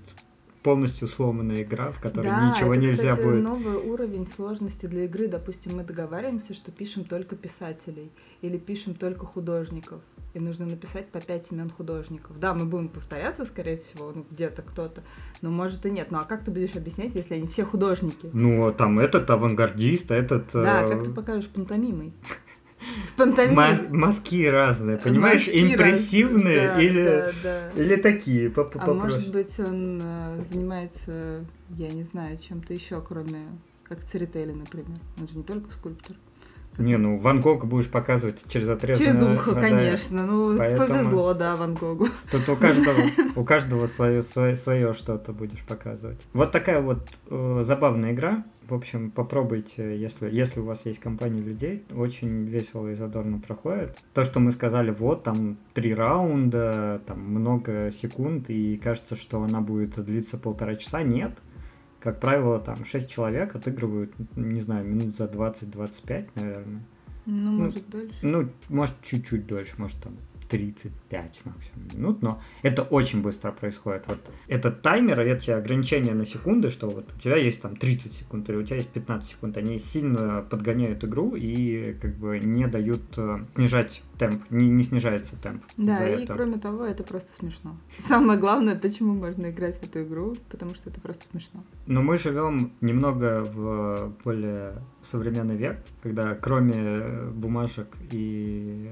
полностью 0.64 1.08
сломанная 1.08 1.62
игра, 1.64 1.92
в 1.92 2.00
которой 2.00 2.28
да, 2.28 2.50
ничего 2.50 2.74
это, 2.74 2.82
нельзя 2.82 3.12
кстати, 3.12 3.22
будет. 3.28 3.44
новый 3.44 3.76
уровень 3.76 4.26
сложности 4.26 4.86
для 4.86 5.06
игры. 5.06 5.28
Допустим, 5.28 5.76
мы 5.76 5.84
договариваемся, 5.84 6.54
что 6.54 6.72
пишем 6.72 7.04
только 7.04 7.36
писателей 7.36 8.12
или 8.42 8.58
пишем 8.58 8.96
только 8.96 9.26
художников. 9.26 10.02
И 10.34 10.40
нужно 10.40 10.66
написать 10.66 11.10
по 11.10 11.22
пять 11.22 11.52
имен 11.52 11.70
художников. 11.70 12.40
Да, 12.40 12.56
мы 12.56 12.66
будем 12.66 12.90
повторяться, 12.90 13.46
скорее 13.46 13.78
всего, 13.78 14.12
ну, 14.16 14.26
где-то 14.32 14.64
кто-то, 14.64 15.04
но 15.42 15.52
может 15.52 15.86
и 15.86 15.92
нет. 15.92 16.10
Ну 16.10 16.18
а 16.18 16.24
как 16.24 16.44
ты 16.44 16.50
будешь 16.50 16.76
объяснять, 16.76 17.14
если 17.14 17.36
они 17.36 17.48
все 17.48 17.66
художники? 17.66 18.30
Ну, 18.34 18.68
а 18.68 18.72
там 18.74 18.98
этот 18.98 19.30
авангардист, 19.30 20.10
этот... 20.10 20.46
Да, 20.54 20.84
э... 20.84 20.88
как 20.88 21.04
ты 21.04 21.12
покажешь 21.12 21.50
пантомимой? 21.50 22.14
Мас 23.52 23.80
мазки 23.90 24.46
разные, 24.46 24.98
понимаешь? 24.98 25.48
Мазки 25.48 25.74
Импрессивные 25.74 26.68
раз... 26.70 26.82
или... 26.82 27.06
Да, 27.06 27.32
да. 27.44 27.82
или 27.82 27.96
такие, 27.96 28.50
-по 28.50 28.70
А 28.80 28.94
может 28.94 29.32
быть 29.32 29.60
он 29.60 30.02
э, 30.02 30.44
занимается, 30.50 31.46
я 31.78 31.90
не 31.90 32.04
знаю, 32.04 32.38
чем-то 32.38 32.74
еще, 32.74 33.02
кроме 33.02 33.46
как 33.84 34.04
Церетели, 34.06 34.52
например. 34.52 35.00
Он 35.20 35.28
же 35.28 35.38
не 35.38 35.44
только 35.44 35.72
скульптор. 35.72 36.16
Не, 36.78 36.98
ну 36.98 37.20
Ван 37.20 37.42
Гога 37.42 37.66
будешь 37.66 37.90
показывать 37.90 38.38
через 38.50 38.70
отрезанное... 38.70 39.12
Через 39.12 39.24
ухо, 39.24 39.56
конечно. 39.56 40.26
Ну, 40.26 40.58
Поэтому... 40.58 40.88
повезло, 40.88 41.34
да, 41.34 41.56
Ван 41.56 41.76
Гогу. 41.76 42.08
Тут 42.32 42.50
у 42.50 42.56
каждого, 42.56 42.98
у 43.36 43.44
каждого 43.44 43.88
свое, 43.88 44.24
свое, 44.24 44.56
свое 44.56 44.94
что-то 44.94 45.34
будешь 45.34 45.64
показывать. 45.68 46.20
Вот 46.34 46.52
такая 46.52 46.82
вот 46.82 47.00
э, 47.30 47.64
забавная 47.66 48.14
игра. 48.14 48.44
В 48.68 48.74
общем, 48.74 49.12
попробуйте, 49.12 49.98
если, 49.98 50.30
если 50.32 50.62
у 50.62 50.64
вас 50.64 50.80
есть 50.86 51.00
компания 51.00 51.42
людей, 51.42 51.84
очень 51.94 52.46
весело 52.46 52.88
и 52.88 52.96
задорно 52.96 53.40
проходит. 53.40 53.98
То, 54.14 54.24
что 54.24 54.40
мы 54.40 54.54
сказали, 54.54 54.90
вот, 54.92 55.24
там 55.24 55.58
три 55.74 55.94
раунда, 55.94 57.02
там 57.06 57.20
много 57.20 57.92
секунд, 57.92 58.50
и 58.50 58.78
кажется, 58.78 59.16
что 59.18 59.44
она 59.44 59.60
будет 59.60 60.04
длиться 60.04 60.38
полтора 60.38 60.76
часа, 60.76 61.04
нет. 61.04 61.34
Как 62.04 62.20
правило, 62.20 62.60
там 62.60 62.84
6 62.84 63.10
человек 63.10 63.56
отыгрывают, 63.56 64.12
не 64.36 64.60
знаю, 64.60 64.86
минут 64.86 65.16
за 65.16 65.24
20-25, 65.24 66.32
наверное. 66.36 66.84
Ну, 67.26 67.52
ну, 67.52 67.64
может, 67.64 67.90
дольше. 67.90 68.18
Ну, 68.22 68.50
может, 68.68 68.96
чуть-чуть 69.04 69.48
дольше, 69.48 69.74
может, 69.78 69.98
там 70.02 70.18
35 70.50 71.42
максимум 71.46 71.88
минут, 71.94 72.22
но 72.22 72.42
это 72.62 72.84
очень 72.84 73.22
быстро 73.22 73.54
происходит. 73.54 74.04
Вот 74.08 74.20
этот 74.48 74.82
таймер, 74.82 75.18
эти 75.22 75.52
ограничения 75.52 76.14
на 76.14 76.26
секунды, 76.26 76.72
что 76.72 76.90
вот 76.90 77.10
у 77.16 77.20
тебя 77.22 77.38
есть 77.38 77.62
там 77.62 77.78
30 77.78 78.12
секунд 78.12 78.50
или 78.50 78.58
у 78.58 78.64
тебя 78.64 78.76
есть 78.76 78.90
15 78.90 79.30
секунд, 79.30 79.56
они 79.56 79.80
сильно 79.80 80.46
подгоняют 80.48 81.06
игру 81.06 81.36
и 81.38 81.94
как 81.94 82.16
бы 82.18 82.38
не 82.38 82.68
дают 82.68 83.02
э, 83.16 83.40
снижать 83.56 84.04
темп, 84.18 84.44
не, 84.50 84.70
не 84.70 84.84
снижается 84.84 85.36
темп. 85.38 85.64
Да, 85.78 86.08
и 86.08 86.24
этого. 86.24 86.38
кроме 86.38 86.58
того, 86.58 86.84
это 86.84 87.04
просто 87.04 87.32
смешно. 87.38 87.76
Самое 88.00 88.40
главное, 88.40 88.76
почему 88.76 89.14
можно 89.14 89.50
играть 89.50 89.78
в 89.80 89.84
эту 89.84 90.04
игру, 90.04 90.36
потому 90.50 90.76
что 90.76 90.90
это 90.90 91.02
просто 91.02 91.24
смешно. 91.32 91.64
Но 91.88 92.02
мы 92.02 92.18
живем 92.18 92.72
немного 92.82 93.44
в 93.44 94.14
более 94.24 94.74
современный 95.12 95.56
век, 95.56 95.78
когда 96.02 96.36
кроме 96.36 97.32
бумажек 97.32 97.88
и 98.12 98.90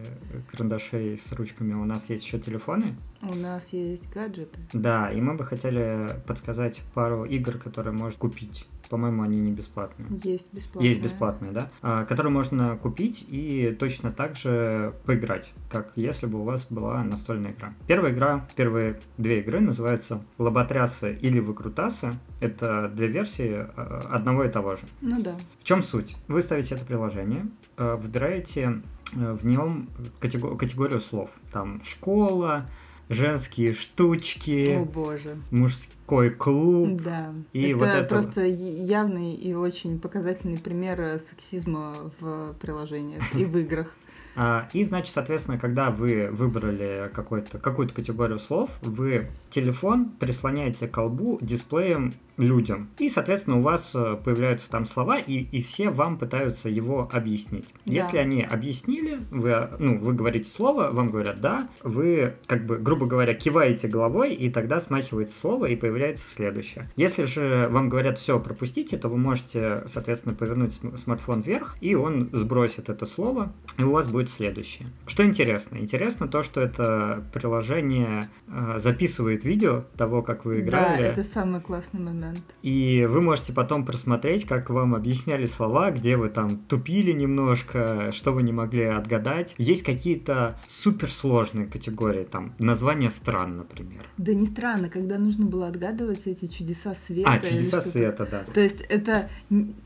карандашей 0.51 1.21
с 1.25 1.31
ручками 1.33 1.73
у 1.73 1.85
нас 1.85 2.09
есть 2.09 2.25
еще 2.25 2.39
телефоны. 2.39 2.95
У 3.21 3.35
нас 3.35 3.71
есть 3.71 4.11
гаджеты. 4.11 4.59
Да, 4.73 5.11
и 5.11 5.21
мы 5.21 5.35
бы 5.35 5.45
хотели 5.45 6.07
подсказать 6.25 6.81
пару 6.93 7.25
игр, 7.25 7.57
которые 7.57 7.93
можно 7.93 8.17
купить. 8.17 8.65
По-моему, 8.91 9.23
они 9.23 9.39
не 9.39 9.53
бесплатные. 9.53 10.09
Есть 10.21 10.53
бесплатные. 10.53 10.89
Есть 10.89 11.01
бесплатные, 11.01 11.51
да, 11.53 11.69
а, 11.81 12.03
которые 12.03 12.33
можно 12.33 12.75
купить 12.75 13.25
и 13.29 13.73
точно 13.79 14.11
так 14.11 14.35
же 14.35 14.93
поиграть, 15.05 15.49
как 15.71 15.93
если 15.95 16.25
бы 16.25 16.39
у 16.39 16.41
вас 16.41 16.67
была 16.69 17.01
настольная 17.01 17.53
игра. 17.53 17.73
Первая 17.87 18.11
игра, 18.11 18.45
первые 18.57 18.99
две 19.17 19.39
игры 19.39 19.61
называются 19.61 20.21
Лоботрясы 20.37 21.17
или 21.21 21.39
Выкрутасы. 21.39 22.19
Это 22.41 22.91
две 22.93 23.07
версии 23.07 23.65
а, 23.77 24.09
одного 24.11 24.43
и 24.43 24.49
того 24.49 24.75
же. 24.75 24.83
Ну 24.99 25.21
да. 25.21 25.37
В 25.61 25.63
чем 25.63 25.83
суть? 25.83 26.17
Вы 26.27 26.41
ставите 26.41 26.75
это 26.75 26.83
приложение, 26.85 27.45
э, 27.77 27.95
выбираете 27.95 28.81
э, 29.15 29.33
в 29.33 29.45
нем 29.45 29.87
катего- 30.19 30.57
категорию 30.57 30.99
слов. 30.99 31.29
Там 31.53 31.81
школа, 31.85 32.65
женские 33.13 33.73
штучки, 33.73 34.75
О 34.75 34.85
боже. 34.85 35.37
мужской 35.51 36.29
клуб. 36.29 37.01
Да. 37.01 37.33
И 37.53 37.69
это 37.69 37.77
вот 37.77 37.89
это 37.89 38.03
просто 38.07 38.45
явный 38.45 39.33
и 39.33 39.53
очень 39.53 39.99
показательный 39.99 40.57
пример 40.57 40.99
э, 41.01 41.19
сексизма 41.19 42.11
в 42.19 42.53
приложениях 42.59 43.23
и 43.35 43.45
в 43.45 43.57
играх. 43.57 43.87
А, 44.35 44.69
И, 44.71 44.81
значит, 44.85 45.13
соответственно, 45.13 45.57
когда 45.57 45.89
вы 45.89 46.29
выбрали 46.31 47.11
какую-то 47.13 47.93
категорию 47.93 48.39
слов, 48.39 48.69
вы 48.81 49.27
телефон 49.49 50.09
прислоняете 50.19 50.87
к 50.87 50.91
колбу 50.91 51.37
дисплеем 51.41 52.13
людям. 52.37 52.89
И, 52.97 53.09
соответственно, 53.09 53.57
у 53.57 53.61
вас 53.61 53.91
э, 53.93 54.17
появляются 54.23 54.69
там 54.69 54.85
слова, 54.85 55.17
и, 55.19 55.37
и 55.37 55.61
все 55.61 55.89
вам 55.89 56.17
пытаются 56.17 56.69
его 56.69 57.09
объяснить. 57.11 57.65
Да. 57.85 57.93
Если 57.93 58.17
они 58.17 58.43
объяснили, 58.43 59.19
вы, 59.31 59.69
ну, 59.79 59.99
вы 59.99 60.13
говорите 60.13 60.49
слово, 60.49 60.89
вам 60.91 61.09
говорят 61.09 61.41
«да», 61.41 61.67
вы, 61.83 62.33
как 62.47 62.65
бы, 62.65 62.77
грубо 62.77 63.05
говоря, 63.05 63.33
киваете 63.33 63.87
головой, 63.87 64.33
и 64.33 64.49
тогда 64.49 64.79
смахивается 64.79 65.37
слово, 65.39 65.65
и 65.65 65.75
появляется 65.75 66.23
следующее. 66.35 66.85
Если 66.95 67.23
же 67.25 67.67
вам 67.69 67.89
говорят 67.89 68.19
«все, 68.19 68.39
пропустите», 68.39 68.97
то 68.97 69.09
вы 69.09 69.17
можете, 69.17 69.83
соответственно, 69.87 70.33
повернуть 70.33 70.73
см- 70.73 70.97
смартфон 70.99 71.41
вверх, 71.41 71.75
и 71.81 71.95
он 71.95 72.29
сбросит 72.31 72.89
это 72.89 73.05
слово, 73.05 73.51
и 73.77 73.83
у 73.83 73.91
вас 73.91 74.09
будет 74.09 74.29
следующее. 74.29 74.87
Что 75.05 75.25
интересно? 75.25 75.77
Интересно 75.77 76.27
то, 76.27 76.43
что 76.43 76.61
это 76.61 77.23
приложение 77.33 78.29
э, 78.47 78.79
записывает 78.79 79.43
видео 79.43 79.83
того, 79.97 80.21
как 80.21 80.45
вы 80.45 80.61
играли. 80.61 80.97
Да, 80.97 81.03
это 81.03 81.23
самый 81.23 81.61
классный 81.61 81.99
момент. 81.99 82.20
И 82.61 83.05
вы 83.05 83.21
можете 83.21 83.53
потом 83.53 83.85
просмотреть, 83.85 84.45
как 84.45 84.69
вам 84.69 84.95
объясняли 84.95 85.45
слова, 85.45 85.91
где 85.91 86.17
вы 86.17 86.29
там 86.29 86.57
тупили 86.57 87.11
немножко, 87.11 88.11
что 88.11 88.31
вы 88.31 88.43
не 88.43 88.51
могли 88.51 88.83
отгадать. 88.83 89.55
Есть 89.57 89.83
какие-то 89.83 90.57
суперсложные 90.67 91.67
категории, 91.67 92.23
там 92.23 92.53
название 92.59 93.09
стран, 93.09 93.57
например. 93.57 94.07
Да 94.17 94.33
не 94.33 94.47
странно, 94.47 94.89
когда 94.89 95.17
нужно 95.17 95.45
было 95.45 95.67
отгадывать 95.67 96.25
эти 96.25 96.47
чудеса 96.47 96.93
света. 96.95 97.31
а, 97.31 97.39
чудеса 97.39 97.81
света, 97.81 98.27
да. 98.29 98.43
То 98.53 98.61
есть 98.61 98.81
это 98.81 99.29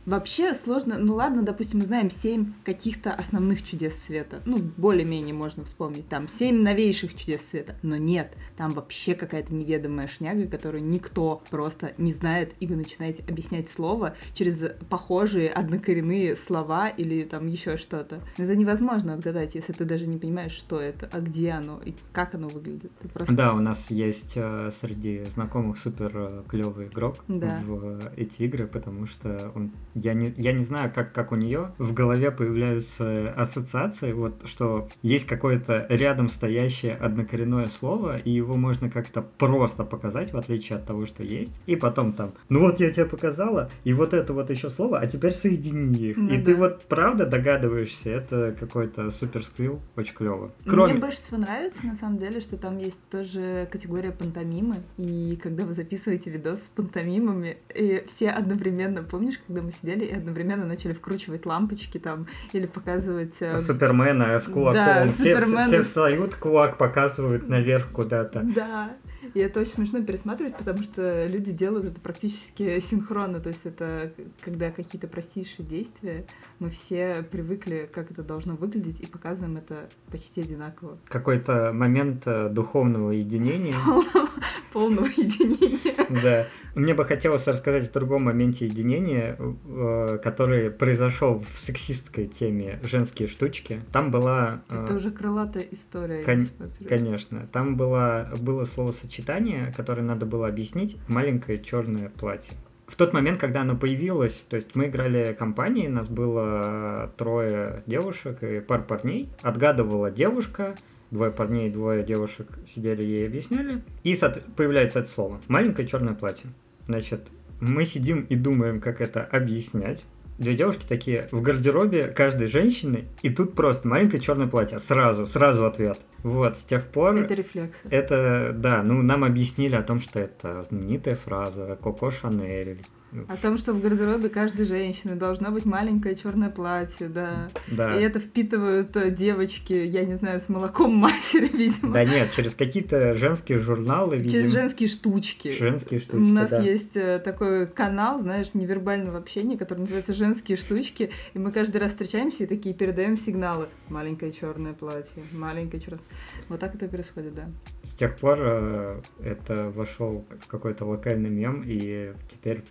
вообще 0.06 0.54
сложно. 0.54 0.98
Ну 0.98 1.16
ладно, 1.16 1.44
допустим, 1.44 1.80
мы 1.80 1.86
знаем 1.86 2.10
семь 2.10 2.52
каких-то 2.64 3.14
основных 3.14 3.64
чудес 3.64 4.02
света. 4.04 4.42
Ну, 4.46 4.60
более-менее 4.78 5.34
можно 5.34 5.64
вспомнить. 5.64 6.08
Там 6.10 6.28
семь 6.28 6.62
новейших 6.62 7.16
чудес 7.16 7.48
света. 7.50 7.76
Но 7.82 7.98
нет, 7.98 8.34
там 8.58 8.72
вообще 8.72 9.16
какая-то 9.16 9.54
неведомая 9.54 10.08
шняга, 10.08 10.48
которую 10.48 10.84
никто 10.84 11.42
просто 11.50 11.94
не 11.98 12.14
знает, 12.14 12.25
и 12.60 12.68
вы 12.68 12.76
начинаете 12.76 13.24
объяснять 13.28 13.70
слово 13.70 14.16
через 14.34 14.64
похожие 14.90 15.50
однокоренные 15.50 16.36
слова 16.36 16.90
или 16.90 17.24
там 17.24 17.48
еще 17.48 17.78
что-то. 17.78 18.22
Это 18.38 18.56
невозможно 18.56 19.14
отгадать, 19.14 19.56
если 19.56 19.74
ты 19.74 19.86
даже 19.86 20.08
не 20.08 20.18
понимаешь, 20.18 20.52
что 20.54 20.80
это, 20.80 21.10
а 21.12 21.20
где 21.20 21.52
оно 21.52 21.80
и 21.86 21.94
как 22.12 22.36
оно 22.36 22.48
выглядит. 22.48 22.92
Ты 23.02 23.08
просто 23.10 23.34
Да, 23.36 23.54
у 23.54 23.60
нас 23.60 23.90
есть 23.90 24.34
э, 24.36 24.72
среди 24.82 25.24
знакомых 25.26 25.78
супер 25.80 26.44
клевый 26.48 26.88
игрок 26.88 27.24
Да. 27.28 27.62
в 27.66 28.00
эти 28.18 28.44
игры, 28.44 28.68
потому 28.68 29.06
что 29.06 29.52
он, 29.56 29.72
я 29.94 30.14
не, 30.14 30.34
я 30.38 30.54
не 30.54 30.64
знаю, 30.64 30.92
как, 30.94 31.14
как 31.14 31.32
у 31.32 31.36
нее 31.36 31.74
в 31.78 31.94
голове 31.94 32.32
появляются 32.32 33.32
ассоциации, 33.34 34.12
вот 34.14 34.48
что 34.48 34.88
есть 35.02 35.26
какое-то 35.26 35.86
рядом 35.90 36.30
стоящее 36.30 36.96
однокоренное 36.96 37.68
слово, 37.68 38.18
и 38.18 38.32
его 38.32 38.56
можно 38.56 38.90
как-то 38.90 39.22
просто 39.22 39.84
показать, 39.84 40.34
в 40.34 40.38
отличие 40.38 40.78
от 40.78 40.86
того, 40.86 41.06
что 41.06 41.24
есть, 41.24 41.54
и 41.66 41.76
потом 41.76 42.14
там, 42.16 42.34
ну 42.50 42.60
вот 42.62 42.80
я 42.80 42.92
тебе 42.92 43.06
показала, 43.06 43.70
и 43.84 43.94
вот 43.94 44.14
это 44.14 44.34
вот 44.34 44.50
еще 44.50 44.70
слово, 44.70 45.00
а 45.00 45.08
теперь 45.08 45.32
соедини 45.32 46.10
их. 46.10 46.18
Ну 46.18 46.34
и 46.34 46.38
да. 46.38 46.46
ты 46.46 46.56
вот 46.56 46.86
правда 46.86 47.26
догадываешься, 47.26 48.10
это 48.10 48.56
какой-то 48.60 49.12
супер 49.12 49.44
скилл, 49.44 49.80
очень 49.96 50.16
клево. 50.16 50.52
Кроме... 50.66 50.94
Мне 50.94 51.02
больше 51.02 51.18
всего 51.18 51.38
нравится, 51.38 51.86
на 51.86 51.96
самом 51.96 52.18
деле, 52.18 52.40
что 52.40 52.58
там 52.58 52.78
есть 52.78 53.00
тоже 53.10 53.68
категория 53.72 54.12
пантомимы. 54.12 54.84
И 54.98 55.38
когда 55.42 55.66
вы 55.66 55.74
записываете 55.74 56.30
видос 56.30 56.62
с 56.62 56.70
пантомимами, 56.70 57.58
и 57.74 58.04
все 58.08 58.30
одновременно, 58.30 59.04
помнишь, 59.04 59.40
когда 59.46 59.62
мы 59.62 59.72
сидели 59.72 60.06
и 60.06 60.14
одновременно 60.14 60.66
начали 60.66 60.94
вкручивать 60.94 61.46
лампочки 61.46 61.98
там 61.98 62.28
или 62.54 62.66
показывать... 62.66 63.36
э, 63.42 63.60
Супермена 63.60 64.40
с 64.40 64.46
кулаком. 64.46 64.74
Да, 64.74 65.04
все, 65.12 65.36
Супермена 65.36 65.68
все 65.68 65.82
встают, 65.82 66.36
кулак 66.36 66.78
показывают 66.78 67.48
наверх 67.50 67.90
куда-то. 67.92 68.42
Да. 68.44 68.96
И 69.34 69.40
это 69.40 69.60
очень 69.62 69.74
смешно 69.74 70.02
пересматривать, 70.02 70.58
потому 70.58 70.84
что 70.84 71.26
люди 71.26 71.52
делают 71.52 71.86
это 71.86 72.00
практически 72.00 72.80
синхронно. 72.82 73.40
То 73.40 73.50
есть 73.50 73.66
это 73.66 74.14
когда 74.42 74.72
какие-то 74.72 75.08
простейшие 75.08 75.66
действия, 75.66 76.26
мы 76.60 76.70
все 76.70 77.24
привыкли, 77.30 77.90
как 77.92 78.12
это 78.12 78.24
должно 78.24 78.56
выглядеть, 78.56 79.00
и 79.00 79.06
показываем 79.06 79.58
это 79.58 79.90
почти 80.12 80.42
одинаково. 80.42 80.98
Какой-то 81.06 81.72
момент 81.74 82.24
э, 82.26 82.50
духовного 82.50 83.12
единения. 83.12 83.76
Полного 84.74 85.08
единения. 85.08 85.96
Да. 86.24 86.48
Мне 86.76 86.94
бы 86.94 87.06
хотелось 87.06 87.48
рассказать 87.48 87.90
о 87.90 87.94
другом 87.94 88.24
моменте 88.24 88.66
единения, 88.66 89.38
э, 89.40 90.20
который 90.24 90.72
произошел 90.72 91.44
в 91.54 91.60
сексистской 91.60 92.28
теме 92.28 92.80
женские 92.84 93.28
штучки. 93.28 93.82
Там 93.92 94.12
была... 94.12 94.62
э, 94.70 94.84
Это 94.84 94.96
уже 94.96 95.12
крылатая 95.12 95.66
история. 95.72 96.24
Кон-. 96.24 96.50
Конечно. 96.88 97.48
Там 97.52 97.76
было, 97.76 98.32
было 98.40 98.66
словосочетание, 98.66 99.74
которое 99.76 100.04
надо 100.04 100.26
было 100.26 100.48
объяснить. 100.48 100.98
Маленькое 101.08 101.60
черное 101.60 102.10
платье. 102.10 102.54
В 102.88 102.96
тот 102.96 103.14
момент, 103.14 103.40
когда 103.40 103.62
оно 103.62 103.76
появилось, 103.76 104.46
то 104.48 104.56
есть 104.56 104.76
мы 104.76 104.88
играли 104.88 105.34
компанией, 105.34 105.88
нас 105.88 106.08
было 106.08 107.12
трое 107.18 107.84
девушек 107.88 108.44
и 108.44 108.60
пар 108.60 108.84
парней. 108.84 109.30
Отгадывала 109.42 110.12
девушка, 110.12 110.76
двое 111.10 111.32
парней, 111.32 111.70
двое 111.72 112.04
девушек 112.04 112.48
сидели 112.74 113.04
ей 113.04 113.28
объясняли. 113.28 113.82
И 114.04 114.18
появляется 114.56 115.00
это 115.00 115.10
слово. 115.10 115.42
Маленькое 115.48 115.88
черное 115.88 116.14
платье. 116.14 116.50
Значит, 116.88 117.22
мы 117.60 117.86
сидим 117.86 118.22
и 118.30 118.36
думаем, 118.36 118.80
как 118.80 119.02
это 119.02 119.24
объяснять. 119.24 120.04
Две 120.38 120.56
девушки 120.56 120.86
такие 120.88 121.30
в 121.32 121.42
гардеробе 121.42 122.10
каждой 122.10 122.48
женщины, 122.48 123.06
и 123.22 123.30
тут 123.30 123.56
просто 123.56 123.88
маленькое 123.88 124.22
черное 124.22 124.48
платье. 124.48 124.80
Сразу, 124.80 125.26
сразу 125.26 125.66
ответ. 125.66 125.98
Вот, 126.26 126.58
с 126.58 126.64
тех 126.64 126.88
пор... 126.88 127.16
Это 127.18 127.36
рефлекс. 127.36 127.78
Это, 127.92 128.52
да, 128.52 128.82
ну 128.82 129.04
нам 129.04 129.24
объяснили 129.24 129.76
о 129.76 129.84
том, 129.84 130.00
что 130.00 130.20
это 130.20 130.64
знаменитая 130.64 131.16
фраза 131.16 131.78
Коко 131.80 132.10
Шанель. 132.10 132.84
О 133.28 133.38
том, 133.38 133.58
что 133.58 133.74
в 133.74 133.82
гардеробе 133.82 134.30
каждой 134.30 134.66
женщины 134.66 135.16
должно 135.16 135.52
быть 135.52 135.66
маленькое 135.66 136.16
черное 136.16 136.50
платье, 136.50 137.08
да. 137.08 137.50
Да. 137.68 137.98
И 137.98 138.04
это 138.04 138.20
впитывают 138.20 138.96
э, 138.96 139.12
девочки, 139.12 139.74
я 139.74 140.06
не 140.06 140.16
знаю, 140.16 140.40
с 140.40 140.50
молоком 140.50 140.96
матери, 140.96 141.50
видимо. 141.52 141.94
Да 141.94 142.04
нет, 142.04 142.32
через 142.36 142.54
какие-то 142.54 143.16
женские 143.16 143.60
журналы, 143.60 144.18
видимо. 144.18 144.32
Через 144.32 144.52
женские 144.52 144.90
штучки. 144.90 145.58
Женские 145.58 146.00
У 146.00 146.04
штучки, 146.04 146.32
нас 146.32 146.50
да. 146.50 146.62
есть 146.62 146.96
э, 146.96 147.20
такой 147.20 147.68
канал, 147.68 148.22
знаешь, 148.22 148.54
невербального 148.54 149.18
общения, 149.18 149.58
который 149.58 149.80
называется 149.80 150.14
«Женские 150.14 150.58
штучки», 150.58 151.12
и 151.34 151.40
мы 151.40 151.52
каждый 151.52 151.78
раз 151.78 151.92
встречаемся 151.92 152.44
и 152.44 152.48
такие 152.48 152.76
передаем 152.76 153.18
сигналы. 153.18 153.68
Маленькое 153.90 154.32
черное 154.32 154.74
платье, 154.74 155.24
маленькое 155.32 155.82
черное... 155.82 156.02
Вот 156.50 156.60
так 156.60 156.76
это 156.76 156.88
происходит, 156.88 157.36
да. 157.36 157.50
С 157.84 157.96
тех 157.96 158.18
пор 158.18 158.38
э, 158.40 159.02
это 159.24 159.72
вошел 159.74 160.26
в 160.42 160.48
какой-то 160.48 160.86
локальный 160.86 161.30
мем, 161.30 161.64
и 161.66 162.14
теперь 162.32 162.64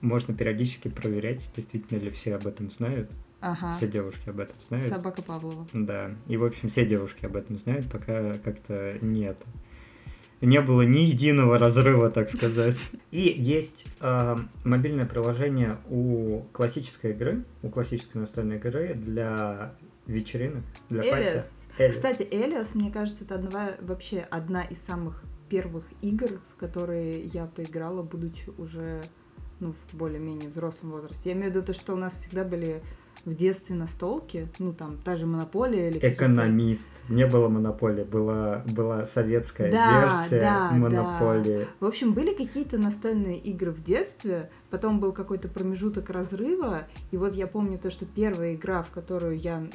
можно 0.00 0.34
периодически 0.34 0.88
проверять, 0.88 1.42
действительно 1.56 1.98
ли 1.98 2.10
все 2.10 2.36
об 2.36 2.46
этом 2.46 2.70
знают. 2.70 3.10
Ага. 3.40 3.76
Все 3.76 3.88
девушки 3.88 4.28
об 4.28 4.40
этом 4.40 4.54
знают. 4.68 4.88
Собака 4.88 5.22
Павлова. 5.22 5.66
Да, 5.72 6.12
и 6.28 6.36
в 6.36 6.44
общем 6.44 6.68
все 6.68 6.86
девушки 6.86 7.26
об 7.26 7.36
этом 7.36 7.58
знают, 7.58 7.90
пока 7.90 8.38
как-то 8.38 8.98
нет. 9.00 9.36
Не 10.40 10.60
было 10.60 10.82
ни 10.82 11.00
единого 11.00 11.58
разрыва, 11.58 12.10
так 12.10 12.30
сказать. 12.30 12.76
И 13.12 13.20
есть 13.20 13.86
э, 14.00 14.36
мобильное 14.64 15.06
приложение 15.06 15.78
у 15.88 16.42
классической 16.52 17.12
игры, 17.12 17.44
у 17.62 17.68
классической 17.68 18.18
настольной 18.18 18.56
игры 18.56 18.94
для 18.94 19.74
вечеринок, 20.06 20.64
для 20.88 21.02
пати. 21.02 21.44
Элис. 21.78 21.94
Кстати, 21.94 22.26
Элиас, 22.28 22.74
мне 22.74 22.90
кажется, 22.90 23.24
это 23.24 23.36
одна, 23.36 23.76
вообще 23.80 24.26
одна 24.30 24.64
из 24.64 24.78
самых 24.82 25.22
первых 25.48 25.84
игр, 26.00 26.40
в 26.54 26.56
которые 26.56 27.22
я 27.24 27.46
поиграла, 27.46 28.02
будучи 28.02 28.50
уже 28.58 29.02
ну, 29.62 29.74
в 29.92 29.96
более-менее 29.96 30.50
взрослом 30.50 30.90
возрасте. 30.90 31.30
Я 31.30 31.36
имею 31.36 31.52
в 31.52 31.54
виду 31.54 31.64
то, 31.64 31.72
что 31.72 31.94
у 31.94 31.96
нас 31.96 32.14
всегда 32.14 32.44
были 32.44 32.82
в 33.24 33.34
детстве 33.34 33.76
настолки, 33.76 34.48
ну 34.58 34.72
там 34.72 34.98
та 35.04 35.16
же 35.16 35.26
монополия 35.26 35.90
или 35.90 35.98
Экономист. 36.02 36.90
Не 37.08 37.26
было 37.26 37.48
монополии, 37.48 38.04
была, 38.04 38.64
была 38.66 39.04
советская 39.04 39.70
Да, 39.70 40.00
версия 40.00 40.40
да, 40.40 40.70
монополии. 40.72 41.66
В 41.80 41.86
общем, 41.86 42.12
были 42.12 42.34
какие-то 42.34 42.78
настольные 42.78 43.38
игры 43.38 43.70
в 43.70 43.82
детстве, 43.82 44.50
потом 44.70 45.00
был 45.00 45.12
какой-то 45.12 45.48
промежуток 45.48 46.10
разрыва, 46.10 46.86
и 47.10 47.16
вот 47.16 47.34
я 47.34 47.46
помню 47.46 47.78
то, 47.78 47.90
что 47.90 48.06
первая 48.06 48.54
игра, 48.54 48.82
в 48.82 48.90
которую 48.90 49.38
я, 49.38 49.66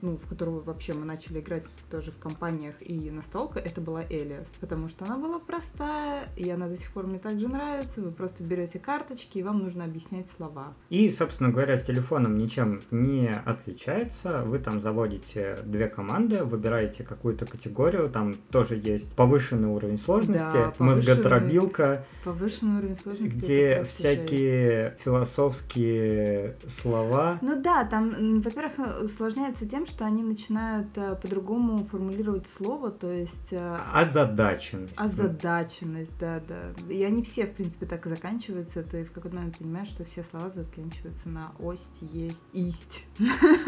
ну, 0.00 0.16
в 0.16 0.28
которую 0.28 0.62
вообще 0.62 0.94
мы 0.94 1.04
начали 1.04 1.40
играть 1.40 1.64
тоже 1.90 2.10
в 2.10 2.18
компаниях 2.18 2.74
и 2.80 3.10
настолка, 3.10 3.58
это 3.58 3.80
была 3.80 4.02
Элиас, 4.08 4.48
потому 4.60 4.88
что 4.88 5.04
она 5.04 5.18
была 5.18 5.38
простая, 5.38 6.28
и 6.36 6.48
она 6.48 6.68
до 6.68 6.76
сих 6.76 6.90
пор 6.92 7.06
мне 7.06 7.18
также 7.18 7.48
нравится, 7.48 8.00
вы 8.00 8.12
просто 8.12 8.42
берете 8.42 8.78
карточки, 8.78 9.38
и 9.38 9.42
вам 9.42 9.58
нужно 9.58 9.84
объяснять 9.84 10.30
слова. 10.30 10.72
И, 10.88 11.10
собственно 11.10 11.50
говоря, 11.50 11.76
с 11.76 11.84
телефоном 11.84 12.38
ничем 12.38 12.82
не 12.94 13.28
отличается. 13.44 14.42
Вы 14.42 14.58
там 14.58 14.80
заводите 14.80 15.58
две 15.64 15.88
команды, 15.88 16.44
выбираете 16.44 17.02
какую-то 17.04 17.46
категорию, 17.46 18.08
там 18.08 18.36
тоже 18.50 18.76
есть 18.76 19.12
повышенный 19.14 19.68
уровень 19.68 19.98
сложности, 19.98 20.44
Да, 20.52 20.74
мозготробилка, 20.78 22.04
Повышенный 22.24 22.78
уровень 22.78 22.96
сложности. 22.96 23.34
где 23.34 23.74
просто 23.76 23.84
жесть. 23.84 23.98
всякие 23.98 24.96
философские 25.04 26.56
слова. 26.82 27.38
Ну 27.42 27.60
да, 27.60 27.84
там, 27.84 28.40
во-первых, 28.40 29.02
усложняется 29.02 29.68
тем, 29.68 29.86
что 29.86 30.04
они 30.04 30.22
начинают 30.22 30.88
э, 30.96 31.16
по-другому 31.16 31.84
формулировать 31.86 32.46
слово, 32.46 32.90
то 32.90 33.10
есть 33.10 33.52
э, 33.52 33.78
Озадаченность. 33.92 34.94
озадаченность, 34.96 36.18
да, 36.18 36.40
да. 36.48 36.92
И 36.92 37.02
они 37.02 37.22
все, 37.22 37.46
в 37.46 37.52
принципе, 37.52 37.86
так 37.86 38.06
и 38.06 38.10
заканчиваются. 38.10 38.82
Ты 38.82 39.04
в 39.04 39.12
какой-то 39.12 39.36
момент 39.36 39.58
понимаешь, 39.58 39.88
что 39.88 40.04
все 40.04 40.22
слова 40.22 40.50
заканчиваются 40.50 41.28
на 41.28 41.52
ость, 41.60 41.96
есть, 42.00 42.44
исть. 42.52 42.83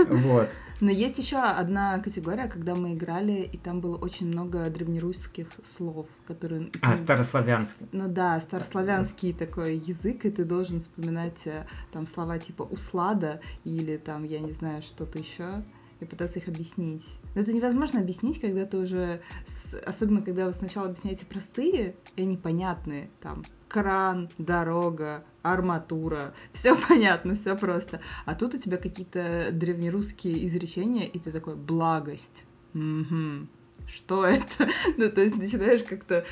Вот. 0.08 0.48
Но 0.80 0.90
есть 0.90 1.16
еще 1.16 1.38
одна 1.38 1.98
категория, 2.00 2.48
когда 2.48 2.74
мы 2.74 2.92
играли, 2.92 3.48
и 3.50 3.56
там 3.56 3.80
было 3.80 3.96
очень 3.96 4.26
много 4.26 4.68
древнерусских 4.68 5.48
слов, 5.76 6.06
которые... 6.26 6.70
А, 6.82 6.90
ну, 6.90 6.96
старославянский. 6.98 7.86
Ну 7.92 8.08
да, 8.08 8.38
старославянский 8.40 9.32
такой 9.32 9.76
язык, 9.76 10.26
и 10.26 10.30
ты 10.30 10.44
должен 10.44 10.80
вспоминать 10.80 11.46
э, 11.46 11.64
там 11.92 12.06
слова 12.06 12.38
типа 12.38 12.62
услада 12.62 13.40
или 13.64 13.96
там, 13.96 14.24
я 14.24 14.38
не 14.40 14.52
знаю, 14.52 14.82
что-то 14.82 15.18
еще, 15.18 15.62
и 16.00 16.04
пытаться 16.04 16.40
их 16.40 16.48
объяснить. 16.48 17.06
Но 17.34 17.40
это 17.40 17.54
невозможно 17.54 18.00
объяснить, 18.00 18.38
когда 18.38 18.66
ты 18.66 18.76
уже, 18.76 19.22
с- 19.46 19.78
особенно 19.78 20.20
когда 20.20 20.44
вы 20.44 20.52
сначала 20.52 20.88
объясняете 20.88 21.24
простые, 21.24 21.94
и 22.16 22.22
они 22.22 22.36
понятные, 22.36 23.08
там, 23.22 23.44
кран, 23.68 24.28
дорога, 24.36 25.24
арматура, 25.52 26.34
все 26.52 26.76
понятно, 26.76 27.34
все 27.34 27.56
просто. 27.56 28.00
А 28.24 28.34
тут 28.34 28.54
у 28.54 28.58
тебя 28.58 28.76
какие-то 28.76 29.48
древнерусские 29.52 30.46
изречения, 30.46 31.06
и 31.06 31.18
ты 31.18 31.32
такой, 31.32 31.56
благость. 31.56 32.44
Мгм. 32.72 33.48
Что 33.86 34.24
это? 34.26 34.68
Ну, 34.96 35.10
то 35.10 35.20
есть 35.20 35.36
начинаешь 35.36 35.82
как-то 35.82 36.24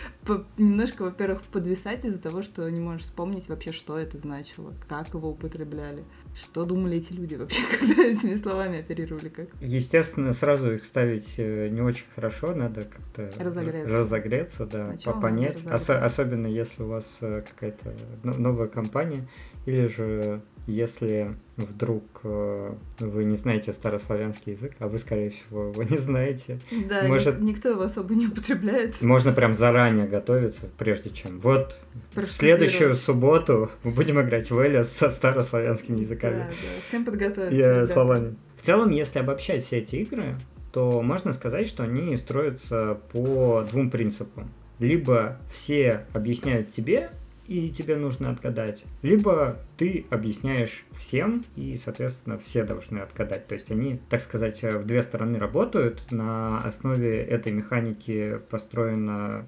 немножко, 0.58 1.02
во-первых, 1.02 1.42
подвисать 1.42 2.04
из-за 2.04 2.18
того, 2.18 2.42
что 2.42 2.68
не 2.70 2.80
можешь 2.80 3.02
вспомнить 3.02 3.48
вообще, 3.48 3.72
что 3.72 3.98
это 3.98 4.18
значило, 4.18 4.72
как 4.88 5.12
его 5.14 5.30
употребляли, 5.30 6.04
что 6.34 6.64
думали 6.64 6.98
эти 6.98 7.12
люди 7.12 7.34
вообще, 7.34 7.62
когда 7.78 8.02
этими 8.04 8.36
словами 8.36 8.80
оперировали 8.80 9.28
как. 9.28 9.48
Естественно, 9.60 10.32
сразу 10.32 10.72
их 10.72 10.84
ставить 10.84 11.34
э, 11.36 11.68
не 11.68 11.80
очень 11.80 12.06
хорошо, 12.14 12.54
надо 12.54 12.84
как-то 12.84 13.30
Разогреться. 13.42 13.98
разогреться, 13.98 14.66
да, 14.66 14.96
понять. 15.20 15.56
Осо- 15.64 15.98
особенно 16.02 16.46
если 16.46 16.82
у 16.82 16.86
вас 16.88 17.04
э, 17.20 17.42
какая-то 17.48 17.94
но- 18.22 18.34
новая 18.34 18.68
компания, 18.68 19.26
или 19.66 19.86
же 19.88 20.40
если 20.66 21.34
вдруг 21.56 22.02
э, 22.24 22.72
вы 23.00 23.24
не 23.24 23.36
знаете 23.36 23.72
старославянский 23.72 24.52
язык, 24.54 24.72
а 24.78 24.88
вы, 24.88 24.98
скорее 24.98 25.30
всего, 25.30 25.68
его 25.68 25.82
не 25.82 25.98
знаете, 25.98 26.58
Да, 26.88 27.04
Может- 27.04 27.40
никто 27.40 27.68
его 27.70 27.82
особо 27.82 28.14
не 28.14 28.26
употребляет. 28.26 29.00
можно 29.02 29.32
прям 29.32 29.54
заранее 29.54 30.06
готовиться, 30.06 30.68
прежде 30.78 31.10
чем. 31.10 31.38
Вот 31.40 31.78
в 32.14 32.24
следующую 32.24 32.94
субботу 32.94 33.70
мы 33.82 33.90
будем 33.92 34.20
играть 34.20 34.50
в 34.50 34.66
Элиас 34.66 34.90
со 34.98 35.10
старославянскими 35.10 35.96
Да, 35.96 36.02
языками. 36.02 36.38
да, 36.38 36.54
всем 36.86 37.04
подготовиться. 37.04 37.54
э, 37.54 37.74
ребята. 37.74 37.92
словами. 37.92 38.34
В 38.60 38.66
целом, 38.66 38.90
если 38.90 39.18
обобщать 39.18 39.66
все 39.66 39.78
эти 39.78 39.96
игры, 39.96 40.36
то 40.72 41.02
можно 41.02 41.32
сказать, 41.34 41.68
что 41.68 41.84
они 41.84 42.16
строятся 42.16 42.98
по 43.12 43.64
двум 43.70 43.90
принципам. 43.90 44.50
Либо 44.80 45.36
все 45.52 46.04
объясняют 46.14 46.72
тебе, 46.72 47.10
и 47.46 47.70
тебе 47.70 47.96
нужно 47.96 48.30
отгадать, 48.30 48.84
либо 49.02 49.58
ты 49.76 50.06
объясняешь 50.10 50.84
всем, 50.96 51.44
и, 51.56 51.78
соответственно, 51.84 52.38
все 52.38 52.64
должны 52.64 52.98
отгадать. 52.98 53.46
То 53.46 53.54
есть 53.54 53.70
они, 53.70 54.00
так 54.08 54.22
сказать, 54.22 54.62
в 54.62 54.84
две 54.84 55.02
стороны 55.02 55.38
работают. 55.38 56.02
На 56.10 56.62
основе 56.62 57.22
этой 57.22 57.52
механики 57.52 58.40
построена 58.50 59.46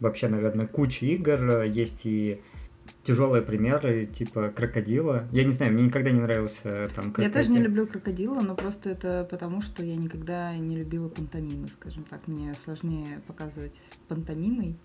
вообще, 0.00 0.28
наверное, 0.28 0.66
куча 0.66 1.06
игр. 1.06 1.62
Есть 1.62 2.02
и 2.04 2.40
тяжелые 3.02 3.42
примеры, 3.42 4.06
типа 4.06 4.52
крокодила. 4.54 5.26
Я 5.30 5.44
не 5.44 5.52
знаю, 5.52 5.72
мне 5.72 5.84
никогда 5.84 6.10
не 6.10 6.20
нравился 6.20 6.88
там 6.94 7.12
Я 7.18 7.30
тоже 7.30 7.50
не 7.50 7.58
люблю 7.58 7.86
крокодила, 7.86 8.40
но 8.40 8.54
просто 8.54 8.90
это 8.90 9.26
потому, 9.30 9.60
что 9.60 9.82
я 9.82 9.96
никогда 9.96 10.56
не 10.56 10.76
любила 10.76 11.08
пантомимы, 11.08 11.68
скажем 11.68 12.04
так. 12.04 12.26
Мне 12.28 12.54
сложнее 12.64 13.20
показывать 13.26 13.74
пантомимой, 14.08 14.76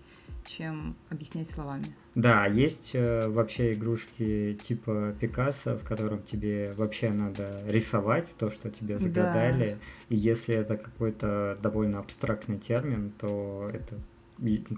чем 0.56 0.96
объяснять 1.10 1.50
словами. 1.50 1.84
Да, 2.14 2.46
есть 2.46 2.90
э, 2.94 3.28
вообще 3.28 3.74
игрушки 3.74 4.58
типа 4.64 5.14
Пикассо, 5.20 5.76
в 5.76 5.84
котором 5.84 6.22
тебе 6.22 6.72
вообще 6.76 7.10
надо 7.10 7.62
рисовать 7.66 8.28
то, 8.38 8.50
что 8.50 8.70
тебе 8.70 8.96
Да. 8.98 9.04
загадали. 9.04 9.78
И 10.08 10.16
если 10.16 10.54
это 10.54 10.76
какой-то 10.76 11.58
довольно 11.62 12.00
абстрактный 12.00 12.58
термин, 12.58 13.12
то 13.18 13.70
это 13.72 13.96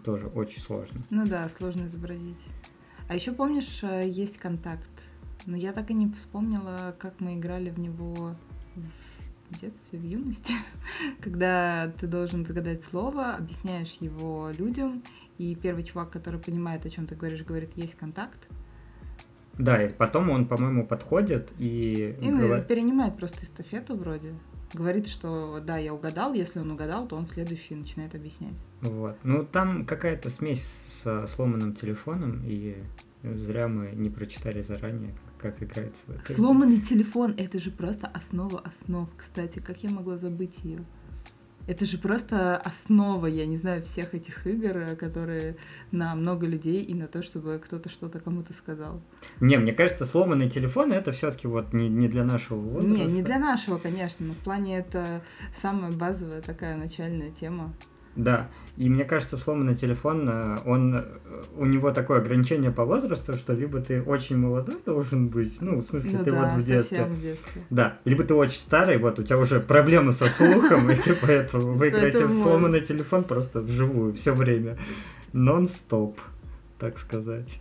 тоже 0.04 0.26
очень 0.28 0.60
сложно. 0.60 1.00
Ну 1.10 1.26
да, 1.26 1.48
сложно 1.48 1.86
изобразить. 1.86 2.42
А 3.08 3.14
еще 3.14 3.32
помнишь, 3.32 3.80
э, 3.82 4.08
есть 4.08 4.38
контакт. 4.38 4.88
Но 5.46 5.56
я 5.56 5.72
так 5.72 5.90
и 5.90 5.94
не 5.94 6.10
вспомнила, 6.12 6.94
как 6.98 7.18
мы 7.20 7.34
играли 7.34 7.70
в 7.70 7.78
него 7.78 8.36
в 9.50 9.60
детстве, 9.60 9.98
в 9.98 10.02
юности, 10.04 10.54
когда 11.20 11.92
ты 12.00 12.06
должен 12.06 12.44
загадать 12.46 12.82
слово, 12.84 13.34
объясняешь 13.34 13.96
его 14.00 14.50
людям, 14.56 15.02
и 15.38 15.54
первый 15.54 15.84
чувак, 15.84 16.10
который 16.10 16.40
понимает, 16.40 16.86
о 16.86 16.90
чем 16.90 17.06
ты 17.06 17.14
говоришь, 17.14 17.44
говорит, 17.44 17.70
есть 17.76 17.94
контакт, 17.96 18.48
Да, 19.58 19.82
и 19.84 19.92
потом 19.92 20.30
он, 20.30 20.46
по-моему, 20.46 20.86
подходит 20.86 21.50
и, 21.58 22.16
и 22.20 22.28
говор- 22.30 22.66
перенимает 22.66 23.16
просто 23.16 23.44
эстафету 23.44 23.96
вроде. 23.96 24.34
Говорит, 24.72 25.06
что 25.06 25.60
да, 25.60 25.76
я 25.76 25.92
угадал, 25.92 26.32
если 26.32 26.58
он 26.60 26.70
угадал, 26.70 27.06
то 27.06 27.16
он 27.16 27.26
следующий 27.26 27.74
начинает 27.74 28.14
объяснять. 28.14 28.54
Вот. 28.80 29.16
Ну, 29.22 29.44
там 29.44 29.84
какая-то 29.84 30.30
смесь 30.30 30.66
со 31.02 31.26
сломанным 31.26 31.74
телефоном, 31.74 32.40
и 32.46 32.76
зря 33.22 33.68
мы 33.68 33.90
не 33.94 34.08
прочитали 34.08 34.62
заранее, 34.62 35.14
как, 35.38 35.58
как 35.58 35.62
играется. 35.62 36.32
Сломанный 36.34 36.80
телефон 36.80 37.34
это 37.36 37.58
же 37.58 37.70
просто 37.70 38.06
основа 38.06 38.60
основ, 38.60 39.10
кстати. 39.16 39.58
Как 39.58 39.82
я 39.82 39.90
могла 39.90 40.16
забыть 40.16 40.56
ее? 40.64 40.78
Это 41.66 41.84
же 41.84 41.98
просто 41.98 42.56
основа, 42.56 43.26
я 43.26 43.46
не 43.46 43.56
знаю, 43.56 43.82
всех 43.82 44.14
этих 44.14 44.46
игр, 44.46 44.76
э, 44.76 44.96
которые 44.96 45.56
на 45.90 46.14
много 46.14 46.46
людей 46.46 46.82
и 46.82 46.94
на 46.94 47.06
то, 47.06 47.22
чтобы 47.22 47.60
кто-то 47.64 47.88
что-то 47.88 48.20
кому-то 48.20 48.52
сказал. 48.52 49.00
Не, 49.40 49.56
мне 49.58 49.72
кажется, 49.72 50.04
сломанный 50.04 50.50
телефон 50.50 50.92
это 50.92 51.12
все-таки 51.12 51.46
вот 51.46 51.72
не, 51.72 51.88
не 51.88 52.08
для 52.08 52.24
нашего 52.24 52.58
возраста. 52.58 52.88
Не, 52.88 53.06
не 53.06 53.22
для 53.22 53.38
нашего, 53.38 53.78
конечно, 53.78 54.26
но 54.26 54.34
в 54.34 54.38
плане 54.38 54.78
это 54.78 55.22
самая 55.54 55.92
базовая 55.92 56.42
такая 56.42 56.76
начальная 56.76 57.30
тема. 57.30 57.72
Да, 58.16 58.48
и 58.76 58.88
мне 58.88 59.04
кажется, 59.04 59.36
сломанный 59.36 59.74
телефон, 59.74 60.26
э, 60.28 60.56
он, 60.64 60.94
э, 60.96 61.04
у 61.58 61.66
него 61.66 61.92
такое 61.92 62.20
ограничение 62.20 62.70
по 62.70 62.84
возрасту, 62.86 63.34
что 63.34 63.52
либо 63.52 63.80
ты 63.80 64.00
очень 64.00 64.38
молодой 64.38 64.76
должен 64.86 65.28
быть, 65.28 65.60
ну, 65.60 65.80
в 65.80 65.86
смысле, 65.88 66.18
Ну 66.18 66.24
ты 66.24 66.30
да, 66.30 66.54
вот 66.54 66.62
в 66.62 66.66
детстве. 66.66 67.04
в 67.04 67.20
детстве. 67.20 67.62
Да, 67.70 67.98
либо 68.06 68.24
ты 68.24 68.32
очень 68.34 68.58
старый, 68.58 68.96
вот 68.98 69.18
у 69.18 69.22
тебя 69.22 69.38
уже 69.38 69.60
проблемы 69.60 70.12
со 70.12 70.26
слухом, 70.26 70.90
и 70.90 70.96
ты 70.96 71.14
поэтому 71.14 71.72
вы 71.74 71.88
играете 71.90 72.18
в 72.18 72.20
Поэтому- 72.28 72.42
сломанный 72.42 72.80
телефон 72.80 73.24
просто 73.24 73.60
вживую 73.60 74.14
все 74.14 74.32
время. 74.32 74.78
Нон-стоп, 75.34 76.18
так 76.78 76.98
сказать. 76.98 77.60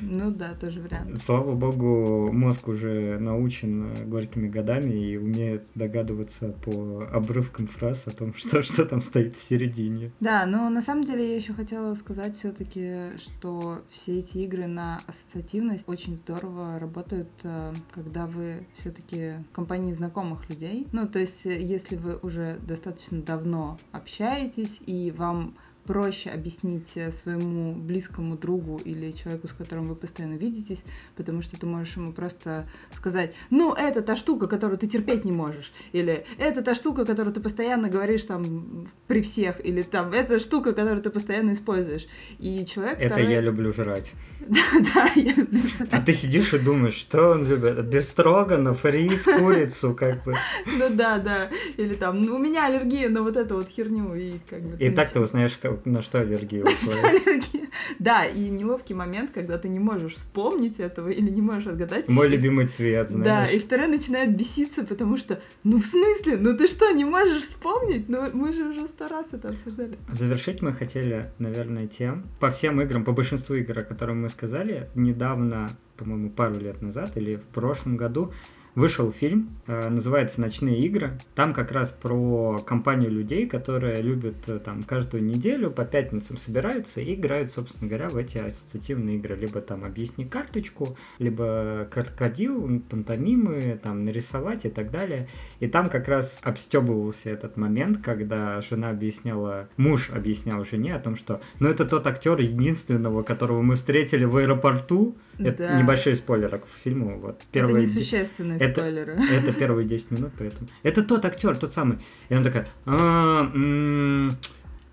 Ну 0.00 0.30
да, 0.30 0.54
тоже 0.54 0.80
вариант. 0.80 1.22
Слава 1.24 1.54
богу, 1.54 2.30
мозг 2.32 2.68
уже 2.68 3.18
научен 3.18 3.92
э, 3.92 4.04
горькими 4.04 4.48
годами 4.48 4.92
и 4.92 5.16
умеет 5.16 5.68
догадываться 5.74 6.48
по 6.64 7.06
обрывкам 7.12 7.66
фраз 7.66 8.04
о 8.06 8.10
том, 8.10 8.34
что, 8.36 8.62
что 8.62 8.84
там 8.84 9.00
стоит 9.00 9.36
в 9.36 9.48
середине. 9.48 10.12
Да, 10.20 10.46
но 10.46 10.68
на 10.70 10.80
самом 10.80 11.04
деле 11.04 11.30
я 11.30 11.36
еще 11.36 11.52
хотела 11.52 11.94
сказать 11.94 12.36
все-таки, 12.36 13.16
что 13.18 13.82
все 13.90 14.18
эти 14.18 14.38
игры 14.38 14.66
на 14.66 15.00
ассоциативность 15.06 15.84
очень 15.86 16.16
здорово 16.16 16.78
работают, 16.78 17.30
э, 17.44 17.72
когда 17.92 18.26
вы 18.26 18.66
все-таки 18.74 19.34
в 19.50 19.54
компании 19.54 19.92
знакомых 19.92 20.48
людей. 20.48 20.86
Ну, 20.92 21.06
то 21.08 21.18
есть, 21.18 21.46
э, 21.46 21.60
если 21.60 21.96
вы 21.96 22.18
уже 22.22 22.58
достаточно 22.66 23.22
давно 23.22 23.78
общаетесь 23.92 24.78
и 24.86 25.12
вам 25.16 25.54
проще 25.86 26.30
объяснить 26.30 26.88
э, 26.96 27.12
своему 27.12 27.74
близкому 27.74 28.36
другу 28.36 28.80
или 28.84 29.12
человеку, 29.12 29.48
с 29.48 29.52
которым 29.52 29.88
вы 29.88 29.94
постоянно 29.94 30.34
видитесь, 30.34 30.82
потому 31.16 31.42
что 31.42 31.58
ты 31.58 31.66
можешь 31.66 31.96
ему 31.96 32.12
просто 32.12 32.66
сказать, 32.92 33.34
ну, 33.50 33.72
это 33.72 34.02
та 34.02 34.16
штука, 34.16 34.46
которую 34.46 34.78
ты 34.78 34.86
терпеть 34.86 35.24
не 35.24 35.32
можешь, 35.32 35.72
или 35.92 36.24
это 36.38 36.62
та 36.62 36.74
штука, 36.74 37.04
которую 37.04 37.34
ты 37.34 37.40
постоянно 37.40 37.88
говоришь 37.88 38.24
там 38.24 38.88
при 39.06 39.22
всех, 39.22 39.64
или 39.64 39.82
там, 39.82 40.12
это 40.12 40.40
штука, 40.40 40.72
которую 40.72 41.02
ты 41.02 41.10
постоянно 41.10 41.52
используешь. 41.52 42.06
И 42.38 42.64
человек 42.64 42.98
Это 42.98 43.14
второй... 43.14 43.32
я 43.32 43.40
люблю 43.40 43.72
жрать. 43.72 44.12
Да, 44.46 44.60
да, 44.94 45.10
я 45.14 45.32
люблю 45.32 45.60
жрать. 45.60 45.88
А 45.92 46.00
ты 46.00 46.12
сидишь 46.12 46.52
и 46.52 46.58
думаешь, 46.58 46.94
что 46.94 47.30
он 47.30 47.46
любит? 47.46 47.84
Бестроганов, 47.86 48.84
рис, 48.84 49.22
курицу, 49.22 49.94
как 49.94 50.22
бы. 50.24 50.34
Ну 50.66 50.88
да, 50.90 51.18
да. 51.18 51.50
Или 51.76 51.94
там, 51.94 52.20
ну, 52.22 52.36
у 52.36 52.38
меня 52.38 52.66
аллергия 52.66 53.08
на 53.08 53.22
вот 53.22 53.36
эту 53.36 53.56
вот 53.56 53.68
херню, 53.68 54.14
и 54.14 54.34
как 54.48 54.62
бы... 54.62 54.76
И 54.84 54.90
так 54.90 55.10
ты 55.10 55.20
узнаешь, 55.20 55.56
на 55.84 56.02
что 56.02 56.20
аллергия 56.20 56.64
у 56.64 56.68
Что 56.68 56.92
аллергия? 57.08 57.68
Да, 57.98 58.24
и 58.24 58.48
неловкий 58.48 58.94
момент, 58.94 59.30
когда 59.32 59.58
ты 59.58 59.68
не 59.68 59.78
можешь 59.78 60.14
вспомнить 60.14 60.78
этого 60.78 61.08
или 61.08 61.30
не 61.30 61.42
можешь 61.42 61.66
отгадать. 61.66 62.08
Мой 62.08 62.28
любимый 62.28 62.66
цвет, 62.68 63.08
Да, 63.10 63.16
знаешь. 63.16 63.52
и 63.54 63.58
второй 63.58 63.88
начинает 63.88 64.36
беситься, 64.36 64.84
потому 64.84 65.16
что, 65.16 65.40
ну 65.64 65.78
в 65.78 65.84
смысле, 65.84 66.36
ну 66.36 66.56
ты 66.56 66.66
что, 66.66 66.90
не 66.90 67.04
можешь 67.04 67.42
вспомнить? 67.42 68.08
Ну 68.08 68.30
мы 68.32 68.52
же 68.52 68.64
уже 68.64 68.86
сто 68.86 69.08
раз 69.08 69.26
это 69.32 69.48
обсуждали. 69.48 69.98
Завершить 70.12 70.62
мы 70.62 70.72
хотели, 70.72 71.30
наверное, 71.38 71.86
тем, 71.86 72.22
по 72.40 72.50
всем 72.50 72.80
играм, 72.80 73.04
по 73.04 73.12
большинству 73.12 73.54
игр, 73.56 73.78
о 73.78 73.82
которых 73.84 74.16
мы 74.16 74.28
сказали, 74.28 74.88
недавно, 74.94 75.70
по-моему, 75.96 76.30
пару 76.30 76.56
лет 76.58 76.80
назад 76.82 77.16
или 77.16 77.36
в 77.36 77.44
прошлом 77.44 77.96
году 77.96 78.32
вышел 78.74 79.12
фильм, 79.12 79.50
э, 79.66 79.88
называется 79.88 80.40
«Ночные 80.40 80.78
игры». 80.86 81.12
Там 81.34 81.54
как 81.54 81.70
раз 81.70 81.90
про 81.90 82.58
компанию 82.66 83.10
людей, 83.10 83.46
которые 83.46 84.02
любят 84.02 84.34
э, 84.48 84.58
там 84.58 84.82
каждую 84.82 85.22
неделю 85.24 85.70
по 85.70 85.84
пятницам 85.84 86.36
собираются 86.38 87.00
и 87.00 87.14
играют, 87.14 87.52
собственно 87.52 87.88
говоря, 87.88 88.08
в 88.08 88.16
эти 88.16 88.38
ассоциативные 88.38 89.16
игры. 89.16 89.36
Либо 89.36 89.60
там 89.60 89.84
объясни 89.84 90.24
карточку, 90.24 90.96
либо 91.18 91.86
крокодил, 91.90 92.82
пантомимы, 92.90 93.78
там 93.82 94.04
нарисовать 94.04 94.64
и 94.64 94.70
так 94.70 94.90
далее. 94.90 95.28
И 95.60 95.68
там 95.68 95.88
как 95.88 96.08
раз 96.08 96.38
обстебывался 96.42 97.30
этот 97.30 97.56
момент, 97.56 97.98
когда 98.02 98.60
жена 98.60 98.90
объясняла, 98.90 99.68
муж 99.76 100.10
объяснял 100.10 100.64
жене 100.64 100.94
о 100.96 100.98
том, 101.00 101.16
что 101.16 101.40
ну 101.60 101.68
это 101.68 101.84
тот 101.84 102.06
актер 102.06 102.38
единственного, 102.40 103.22
которого 103.22 103.62
мы 103.62 103.76
встретили 103.76 104.24
в 104.24 104.36
аэропорту. 104.36 105.16
Это 105.38 105.58
Да. 105.58 105.80
небольшие 105.80 106.14
спойлеры 106.14 106.58
к 106.60 106.64
фильму. 106.84 107.18
Вот, 107.18 107.36
Это 107.38 107.44
первые 107.50 107.86
де- 107.86 107.90
несущественные 107.92 108.58
это- 108.70 108.80
спойлеры. 108.80 109.12
это 109.30 109.52
первые 109.52 109.86
10 109.86 110.10
минут, 110.10 110.32
поэтому. 110.38 110.68
Это 110.82 111.02
тот 111.02 111.24
актер, 111.24 111.56
тот 111.56 111.72
самый. 111.72 111.98
И 112.28 112.34
она 112.34 112.44
такая, 112.44 112.68
«А, 112.86 113.50
м, 113.54 114.30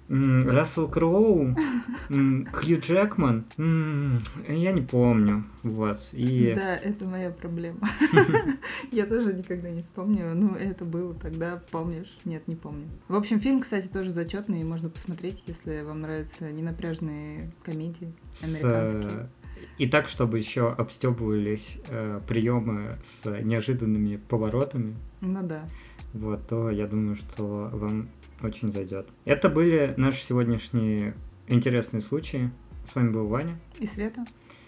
м, 0.09 0.49
Рассел 0.49 0.87
Кроу, 0.89 1.55
Хью 2.09 2.79
Джекман, 2.79 3.45
я 4.47 4.71
не 4.71 4.81
помню. 4.81 5.45
Вот. 5.63 5.99
И 6.11 6.53
Да, 6.55 6.75
это 6.75 7.05
моя 7.05 7.29
проблема. 7.31 7.79
Я 8.91 9.05
тоже 9.05 9.33
никогда 9.33 9.69
не 9.69 9.81
вспомню. 9.81 10.33
Ну, 10.35 10.55
это 10.55 10.83
было 10.83 11.13
тогда, 11.13 11.61
помнишь? 11.71 12.11
Нет, 12.25 12.47
не 12.47 12.55
помню. 12.55 12.87
В 13.07 13.15
общем, 13.15 13.39
фильм, 13.39 13.61
кстати, 13.61 13.87
тоже 13.87 14.11
зачетный, 14.11 14.63
можно 14.63 14.89
посмотреть, 14.89 15.43
если 15.47 15.81
вам 15.81 16.01
нравятся 16.01 16.51
ненапряжные 16.51 17.51
комедии 17.63 18.11
американские. 18.43 19.29
Э, 19.61 19.65
и 19.77 19.87
так, 19.87 20.07
чтобы 20.09 20.37
еще 20.37 20.71
обстебывались 20.71 21.77
приемы 22.27 22.97
с 23.05 23.25
неожиданными 23.41 24.17
поворотами, 24.17 24.95
Ну 25.21 25.41
да. 25.43 25.67
вот, 26.13 26.47
то 26.47 26.69
я 26.69 26.87
думаю, 26.87 27.15
что 27.15 27.69
вам 27.73 28.09
очень 28.41 28.71
зайдет. 28.71 29.07
Это 29.25 29.49
были 29.49 29.93
наши 29.97 30.21
сегодняшние 30.23 31.13
интересные 31.47 32.01
случаи. 32.01 32.49
С 32.91 32.95
вами 32.95 33.09
был 33.11 33.27
Ваня. 33.27 33.59
И 33.79 33.85
Света? 33.85 34.25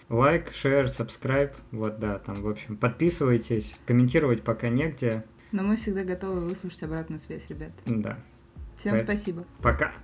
Лайк, 0.08 0.52
шер, 0.52 0.84
subscribe. 0.86 1.52
Вот, 1.72 1.98
да, 1.98 2.18
там, 2.18 2.36
в 2.36 2.48
общем, 2.48 2.76
подписывайтесь. 2.76 3.74
Комментировать 3.86 4.42
пока 4.42 4.68
негде. 4.68 5.24
Но 5.50 5.62
мы 5.62 5.76
всегда 5.76 6.04
готовы 6.04 6.40
выслушать 6.40 6.82
обратную 6.84 7.18
связь, 7.18 7.46
ребят. 7.48 7.72
Да. 7.86 8.18
Всем 8.78 8.94
Пэ- 8.96 9.04
спасибо. 9.04 9.44
Пока. 9.62 9.92